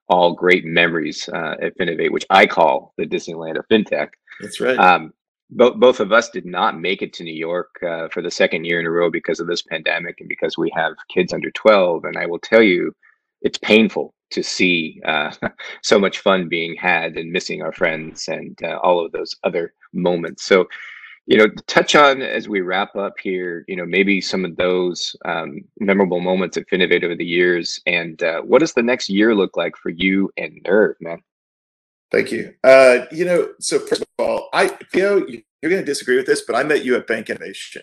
all 0.09 0.33
great 0.33 0.65
memories 0.65 1.29
uh, 1.29 1.57
at 1.61 1.77
Finovate, 1.77 2.11
which 2.11 2.25
I 2.31 2.47
call 2.47 2.95
the 2.97 3.05
Disneyland 3.05 3.59
of 3.59 3.69
FinTech. 3.69 4.09
That's 4.41 4.59
right. 4.59 4.79
Um, 4.79 5.13
both 5.51 5.77
both 5.77 6.01
of 6.01 6.13
us 6.13 6.31
did 6.31 6.47
not 6.47 6.81
make 6.81 7.03
it 7.03 7.13
to 7.13 7.25
New 7.25 7.37
York 7.37 7.77
uh, 7.87 8.09
for 8.09 8.23
the 8.23 8.31
second 8.31 8.65
year 8.65 8.81
in 8.81 8.87
a 8.87 8.91
row 8.91 9.11
because 9.11 9.39
of 9.39 9.49
this 9.49 9.61
pandemic 9.61 10.21
and 10.21 10.31
because 10.31 10.57
we 10.57 10.73
have 10.75 10.95
kids 11.11 11.35
under 11.35 11.51
12. 11.51 12.07
And 12.07 12.17
I 12.17 12.25
will 12.25 12.39
tell 12.39 12.63
you, 12.63 12.95
it's 13.43 13.59
painful 13.59 14.14
to 14.35 14.43
see 14.43 15.01
uh, 15.05 15.33
so 15.83 15.99
much 15.99 16.19
fun 16.19 16.49
being 16.49 16.77
had 16.77 17.17
and 17.17 17.33
missing 17.33 17.63
our 17.63 17.73
friends 17.73 18.29
and 18.29 18.59
uh, 18.63 18.79
all 18.83 19.05
of 19.05 19.13
those 19.13 19.35
other 19.45 19.73
moments. 19.93 20.45
So, 20.45 20.69
you 21.27 21.39
know, 21.39 21.47
touch 21.67 21.95
on 21.95 22.21
as 22.21 22.49
we 22.49 22.61
wrap 22.61 22.95
up 22.97 23.15
here, 23.23 23.65
you 23.67 23.77
know, 23.77 23.87
maybe 23.87 24.21
some 24.21 24.45
of 24.45 24.57
those 24.57 25.17
um, 25.25 25.61
memorable 25.81 26.21
moments 26.21 26.57
at 26.57 26.69
Finovate 26.69 27.05
over 27.05 27.17
the 27.17 27.25
years, 27.25 27.81
and 27.87 28.23
uh, 28.23 28.43
what 28.43 28.59
does 28.59 28.75
the 28.75 28.83
next 28.83 29.09
year 29.09 29.35
look 29.35 29.57
like 29.57 29.75
for 29.77 29.89
you 29.89 30.31
and 30.37 30.61
Nerve, 30.67 30.97
man? 31.01 31.23
Thank 32.13 32.31
you. 32.31 32.55
Uh, 32.63 33.07
you 33.11 33.25
know, 33.25 33.55
so 33.59 33.79
first 33.79 34.03
of 34.03 34.09
all, 34.19 34.49
I, 34.53 34.77
you 34.93 35.03
know, 35.03 35.27
you're 35.63 35.71
going 35.71 35.83
to 35.83 35.85
disagree 35.85 36.17
with 36.17 36.27
this, 36.27 36.43
but 36.43 36.57
I 36.57 36.63
met 36.63 36.85
you 36.85 36.95
at 36.97 37.07
Bank 37.07 37.31
Innovation, 37.31 37.83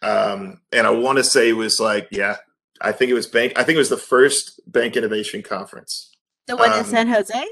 um, 0.00 0.62
and 0.72 0.86
I 0.86 0.90
want 0.90 1.18
to 1.18 1.24
say 1.24 1.50
it 1.50 1.52
was 1.52 1.78
like, 1.78 2.08
yeah, 2.10 2.36
I 2.80 2.92
think 2.92 3.10
it 3.10 3.14
was 3.14 3.26
bank. 3.26 3.52
I 3.56 3.64
think 3.64 3.76
it 3.76 3.80
was 3.80 3.90
the 3.90 3.96
first 3.96 4.60
bank 4.66 4.96
innovation 4.96 5.42
conference. 5.42 6.14
The 6.46 6.56
one 6.56 6.72
um, 6.72 6.80
in 6.80 6.84
San 6.84 7.08
Jose. 7.08 7.44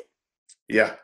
Yeah, 0.68 0.94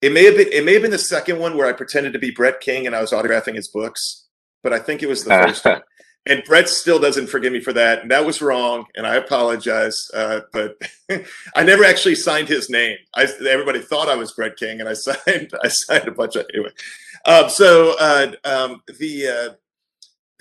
it 0.00 0.12
may 0.12 0.24
have 0.24 0.36
been. 0.36 0.48
It 0.52 0.64
may 0.64 0.72
have 0.74 0.82
been 0.82 0.90
the 0.90 0.98
second 0.98 1.38
one 1.38 1.56
where 1.56 1.66
I 1.66 1.72
pretended 1.72 2.12
to 2.12 2.18
be 2.18 2.30
Brett 2.30 2.60
King 2.60 2.86
and 2.86 2.94
I 2.94 3.00
was 3.00 3.12
autographing 3.12 3.54
his 3.54 3.68
books. 3.68 4.26
But 4.62 4.72
I 4.72 4.78
think 4.78 5.02
it 5.02 5.08
was 5.08 5.24
the 5.24 5.30
first 5.30 5.64
one. 5.64 5.82
and 6.26 6.42
Brett 6.44 6.68
still 6.68 6.98
doesn't 6.98 7.28
forgive 7.28 7.52
me 7.52 7.60
for 7.60 7.72
that. 7.72 8.02
And 8.02 8.10
that 8.10 8.24
was 8.24 8.42
wrong, 8.42 8.86
and 8.96 9.06
I 9.06 9.16
apologize. 9.16 10.10
Uh, 10.12 10.40
but 10.52 10.76
I 11.56 11.62
never 11.62 11.84
actually 11.84 12.16
signed 12.16 12.48
his 12.48 12.68
name. 12.68 12.96
I, 13.14 13.26
everybody 13.48 13.80
thought 13.80 14.08
I 14.08 14.16
was 14.16 14.32
Brett 14.32 14.56
King, 14.56 14.80
and 14.80 14.88
I 14.88 14.92
signed 14.94 15.52
I 15.62 15.68
signed 15.68 16.08
a 16.08 16.12
bunch 16.12 16.36
of 16.36 16.46
anyway. 16.52 16.70
Um, 17.24 17.48
so 17.48 17.94
uh, 18.00 18.32
um, 18.44 18.82
the, 18.98 19.28
uh, 19.28 19.54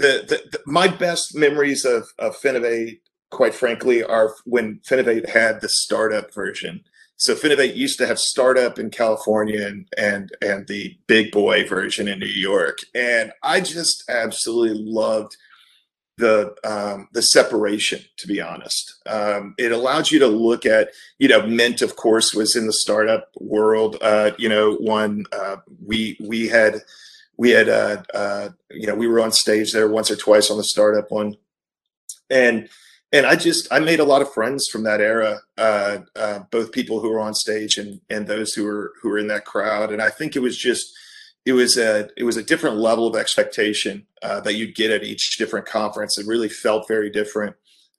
the, 0.01 0.25
the, 0.27 0.49
the 0.51 0.59
my 0.65 0.87
best 0.87 1.35
memories 1.35 1.85
of 1.85 2.09
of 2.19 2.35
Finovate, 2.35 2.99
quite 3.29 3.53
frankly, 3.53 4.03
are 4.03 4.33
when 4.45 4.79
Finovate 4.79 5.29
had 5.29 5.61
the 5.61 5.69
startup 5.69 6.33
version. 6.33 6.83
So 7.17 7.35
Finovate 7.35 7.75
used 7.75 7.99
to 7.99 8.07
have 8.07 8.17
startup 8.17 8.79
in 8.79 8.89
California 8.89 9.65
and 9.65 9.87
and 9.97 10.31
and 10.41 10.67
the 10.67 10.97
big 11.07 11.31
boy 11.31 11.67
version 11.67 12.07
in 12.07 12.19
New 12.19 12.25
York, 12.25 12.79
and 12.95 13.31
I 13.43 13.61
just 13.61 14.03
absolutely 14.09 14.83
loved 14.83 15.37
the 16.17 16.55
um, 16.63 17.09
the 17.13 17.21
separation. 17.21 18.01
To 18.17 18.27
be 18.27 18.41
honest, 18.41 18.95
um, 19.05 19.53
it 19.57 19.71
allowed 19.71 20.09
you 20.09 20.19
to 20.19 20.27
look 20.27 20.65
at 20.65 20.89
you 21.19 21.27
know 21.27 21.45
Mint, 21.45 21.81
of 21.81 21.95
course, 21.95 22.33
was 22.33 22.55
in 22.55 22.65
the 22.65 22.73
startup 22.73 23.29
world. 23.39 23.97
Uh, 24.01 24.31
you 24.37 24.49
know, 24.49 24.75
one 24.75 25.25
uh, 25.31 25.57
we 25.85 26.17
we 26.19 26.47
had 26.47 26.81
we 27.41 27.49
had 27.49 27.69
uh, 27.69 28.03
uh, 28.13 28.49
you 28.69 28.85
know 28.85 28.93
we 28.93 29.07
were 29.07 29.19
on 29.19 29.31
stage 29.31 29.73
there 29.73 29.89
once 29.89 30.11
or 30.11 30.15
twice 30.15 30.51
on 30.51 30.57
the 30.57 30.63
startup 30.63 31.09
one, 31.09 31.37
and 32.29 32.69
and 33.11 33.25
I 33.25 33.35
just 33.35 33.67
I 33.73 33.79
made 33.79 33.99
a 33.99 34.05
lot 34.05 34.21
of 34.21 34.31
friends 34.31 34.67
from 34.71 34.83
that 34.83 35.01
era, 35.01 35.39
uh, 35.57 35.97
uh, 36.15 36.39
both 36.51 36.71
people 36.71 36.99
who 36.99 37.09
were 37.09 37.19
on 37.19 37.33
stage 37.33 37.79
and 37.79 37.99
and 38.11 38.27
those 38.27 38.53
who 38.53 38.65
were 38.65 38.93
who 39.01 39.09
were 39.09 39.17
in 39.17 39.25
that 39.29 39.45
crowd. 39.45 39.91
And 39.91 40.03
I 40.03 40.11
think 40.11 40.35
it 40.35 40.41
was 40.41 40.55
just 40.55 40.85
it 41.43 41.53
was 41.53 41.79
a 41.79 42.09
it 42.15 42.25
was 42.25 42.37
a 42.37 42.43
different 42.43 42.77
level 42.77 43.07
of 43.07 43.15
expectation 43.15 44.05
uh, 44.21 44.41
that 44.41 44.53
you'd 44.53 44.75
get 44.75 44.91
at 44.91 45.03
each 45.03 45.39
different 45.39 45.65
conference. 45.65 46.19
It 46.19 46.27
really 46.27 46.49
felt 46.49 46.87
very 46.87 47.09
different. 47.09 47.55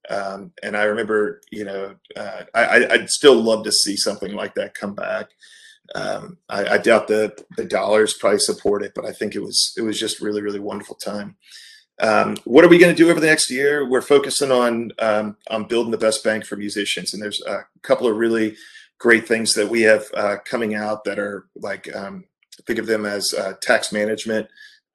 Um, 0.09 0.53
and 0.63 0.77
I 0.77 0.85
remember, 0.85 1.41
you 1.51 1.65
know, 1.65 1.97
uh, 2.17 2.43
I, 2.55 2.87
I'd 2.87 3.11
still 3.11 3.43
love 3.43 3.65
to 3.65 3.73
see 3.73 3.97
something 3.97 4.35
like 4.35 4.55
that 4.55 4.75
come 4.75 4.95
back. 4.95 5.31
Um, 5.95 6.39
I, 6.49 6.75
I 6.75 6.79
doubt 6.79 7.09
the 7.09 7.37
the 7.57 7.65
dollars 7.65 8.15
probably 8.15 8.39
support 8.39 8.83
it, 8.83 8.93
but 8.95 9.05
I 9.05 9.13
think 9.13 9.35
it 9.35 9.43
was 9.43 9.73
it 9.77 9.83
was 9.83 9.99
just 9.99 10.21
really 10.21 10.43
really 10.43 10.61
wonderful 10.61 10.97
time. 10.97 11.37
Um, 12.01 12.37
what 12.45 12.65
are 12.65 12.69
we 12.69 12.79
going 12.79 12.95
to 12.95 12.97
do 12.97 13.11
over 13.11 13.21
the 13.21 13.27
next 13.27 13.51
year? 13.51 13.89
We're 13.89 14.01
focusing 14.03 14.51
on 14.51 14.93
um, 14.99 15.37
on 15.51 15.65
building 15.65 15.93
the 15.93 15.99
best 15.99 16.25
bank 16.25 16.45
for 16.45 16.57
musicians, 16.57 17.13
and 17.13 17.23
there's 17.23 17.43
a 17.47 17.65
couple 17.83 18.09
of 18.09 18.17
really 18.17 18.57
great 18.99 19.27
things 19.27 19.55
that 19.55 19.69
we 19.69 19.83
have 19.83 20.05
uh, 20.15 20.37
coming 20.45 20.75
out 20.75 21.05
that 21.05 21.19
are 21.19 21.47
like 21.57 21.95
um, 21.95 22.25
think 22.67 22.79
of 22.79 22.87
them 22.87 23.05
as 23.05 23.35
uh, 23.35 23.55
tax 23.61 23.93
management 23.93 24.49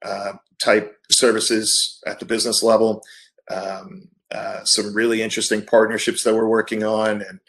uh, 0.04 0.32
type 0.58 0.96
services 1.10 2.00
at 2.06 2.18
the 2.18 2.24
business 2.24 2.62
level. 2.62 3.02
Um, 3.50 4.08
uh, 4.30 4.62
some 4.64 4.94
really 4.94 5.22
interesting 5.22 5.64
partnerships 5.64 6.22
that 6.24 6.34
we're 6.34 6.48
working 6.48 6.84
on, 6.84 7.22
and 7.22 7.40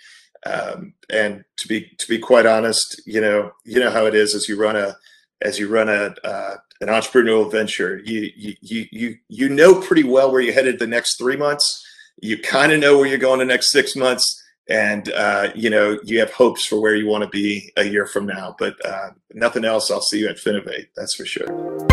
um, 0.46 0.94
and 1.10 1.44
to 1.58 1.68
be 1.68 1.92
to 1.98 2.08
be 2.08 2.18
quite 2.18 2.46
honest, 2.46 3.02
you 3.06 3.22
know 3.22 3.52
you 3.66 3.80
know 3.80 3.92
how 3.92 4.06
it 4.06 4.16
is 4.16 4.36
as 4.36 4.48
you 4.48 4.60
run 4.60 4.76
a 4.76 4.96
as 5.42 5.60
you 5.60 5.68
run 5.68 5.90
a 5.90 6.16
uh, 6.24 6.56
an 6.82 6.88
entrepreneurial 6.88 7.52
venture, 7.52 8.02
you 8.06 8.32
you 8.36 8.86
you 8.92 9.18
you 9.28 9.50
know 9.50 9.82
pretty 9.82 10.04
well 10.04 10.32
where 10.32 10.42
you're 10.42 10.54
headed 10.54 10.80
the 10.80 10.88
next 10.88 11.18
three 11.18 11.36
months. 11.36 11.86
You 12.22 12.38
kind 12.38 12.72
of 12.72 12.80
know 12.80 12.98
where 12.98 13.08
you're 13.08 13.18
going 13.18 13.40
the 13.40 13.46
next 13.46 13.72
six 13.72 13.96
months, 13.96 14.42
and 14.70 15.12
uh, 15.12 15.50
you 15.56 15.70
know 15.70 16.00
you 16.04 16.20
have 16.20 16.32
hopes 16.32 16.66
for 16.66 16.82
where 16.82 16.96
you 16.96 17.08
want 17.08 17.24
to 17.24 17.30
be 17.30 17.72
a 17.76 17.84
year 17.84 18.06
from 18.06 18.26
now. 18.26 18.56
But 18.58 18.76
uh, 18.86 19.12
nothing 19.34 19.66
else. 19.66 19.92
I'll 19.92 20.02
see 20.02 20.20
you 20.20 20.30
at 20.30 20.38
Finovate. 20.38 20.88
That's 20.96 21.16
for 21.16 21.26
sure. 21.26 21.89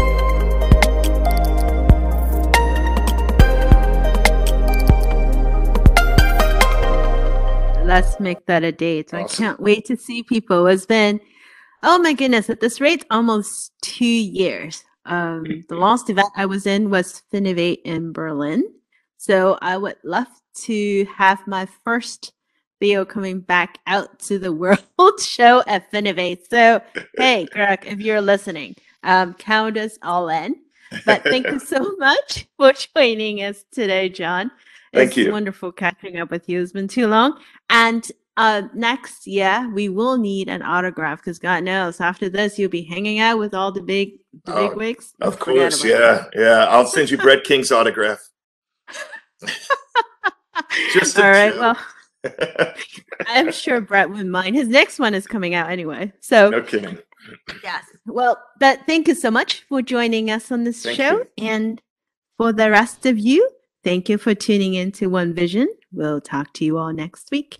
Let's 7.87 8.18
make 8.18 8.46
that 8.46 8.64
a 8.64 8.72
date. 8.72 9.14
Awesome. 9.14 9.25
I 9.25 9.29
can't 9.29 9.61
wait 9.61 9.85
to 9.87 9.96
see 9.96 10.22
people. 10.22 10.66
It's 10.66 10.87
been 10.87 11.20
Oh 11.88 12.01
my 12.01 12.14
goodness, 12.14 12.51
at 12.51 12.61
this 12.61 12.81
rate, 12.81 13.05
almost 13.12 13.70
two 13.81 14.05
years. 14.05 14.83
Um, 15.05 15.64
the 15.68 15.77
last 15.77 16.11
event 16.11 16.29
I 16.35 16.46
was 16.46 16.66
in 16.66 16.90
was 16.90 17.22
Finovate 17.33 17.83
in 17.85 18.12
Berlin. 18.12 18.64
So 19.18 19.57
I 19.62 19.77
would 19.77 19.96
love 20.03 20.27
to 20.64 21.05
have 21.16 21.46
my 21.46 21.68
first 21.85 22.33
video 22.81 23.05
coming 23.05 23.38
back 23.38 23.79
out 23.87 24.18
to 24.20 24.38
the 24.40 24.53
world 24.53 24.81
show 25.20 25.62
at 25.68 25.92
Finovate. 25.92 26.40
So, 26.51 26.83
hey, 27.18 27.46
Greg, 27.53 27.85
if 27.87 28.01
you're 28.01 28.20
listening, 28.20 28.75
um, 29.05 29.35
count 29.35 29.77
us 29.77 29.96
all 30.03 30.29
in. 30.29 30.57
But 31.05 31.22
thank 31.22 31.46
you 31.46 31.61
so 31.64 31.94
much 31.99 32.49
for 32.57 32.72
joining 32.72 33.42
us 33.42 33.64
today, 33.70 34.09
John. 34.09 34.51
Thank 34.92 35.09
it's 35.11 35.16
you. 35.16 35.33
wonderful 35.33 35.72
catching 35.72 36.18
up 36.18 36.31
with 36.31 36.49
you. 36.49 36.62
It's 36.62 36.72
been 36.72 36.88
too 36.88 37.07
long. 37.07 37.38
And 37.70 38.11
uh, 38.37 38.62
next, 38.75 39.27
yeah, 39.27 39.66
we 39.68 39.88
will 39.88 40.18
need 40.18 40.49
an 40.49 40.62
autograph 40.62 41.18
because 41.18 41.38
God 41.38 41.64
knows 41.64 42.01
after 42.01 42.29
this 42.29 42.59
you'll 42.59 42.70
be 42.70 42.83
hanging 42.83 43.18
out 43.18 43.38
with 43.38 43.55
all 43.55 43.72
the 43.72 43.83
big, 43.83 44.12
the 44.44 44.55
oh, 44.55 44.68
big 44.68 44.77
wigs. 44.77 45.14
Of 45.20 45.38
course, 45.38 45.83
yeah, 45.85 46.27
yeah. 46.35 46.66
I'll 46.68 46.87
send 46.87 47.11
you 47.11 47.16
Brett 47.16 47.44
King's 47.44 47.72
autograph. 47.72 48.20
Just 50.92 51.18
all 51.18 51.31
right. 51.31 51.55
Joke. 51.55 51.79
Well, 52.25 52.75
I'm 53.27 53.53
sure 53.53 53.81
Brett 53.81 54.11
wouldn't 54.11 54.31
mind. 54.31 54.57
His 54.57 54.68
next 54.68 54.99
one 54.99 55.14
is 55.14 55.27
coming 55.27 55.55
out 55.55 55.70
anyway. 55.70 56.12
So 56.20 56.51
no 56.51 56.62
kidding. 56.62 56.99
Yes. 57.62 57.85
Well, 58.07 58.38
but 58.61 58.81
thank 58.87 59.09
you 59.09 59.14
so 59.14 59.31
much 59.31 59.64
for 59.68 59.83
joining 59.83 60.31
us 60.31 60.53
on 60.53 60.64
this 60.64 60.83
thank 60.83 60.96
show, 60.96 61.18
you. 61.18 61.27
and 61.38 61.81
for 62.37 62.53
the 62.53 62.70
rest 62.70 63.07
of 63.07 63.18
you, 63.18 63.49
thank 63.87 64.09
you 64.09 64.18
for 64.18 64.35
tuning 64.35 64.75
in 64.75 64.90
to 64.90 65.07
One 65.07 65.33
Vision. 65.33 65.68
We'll 65.92 66.20
talk 66.20 66.53
to 66.55 66.64
you 66.64 66.77
all 66.77 66.92
next 66.92 67.31
week. 67.31 67.59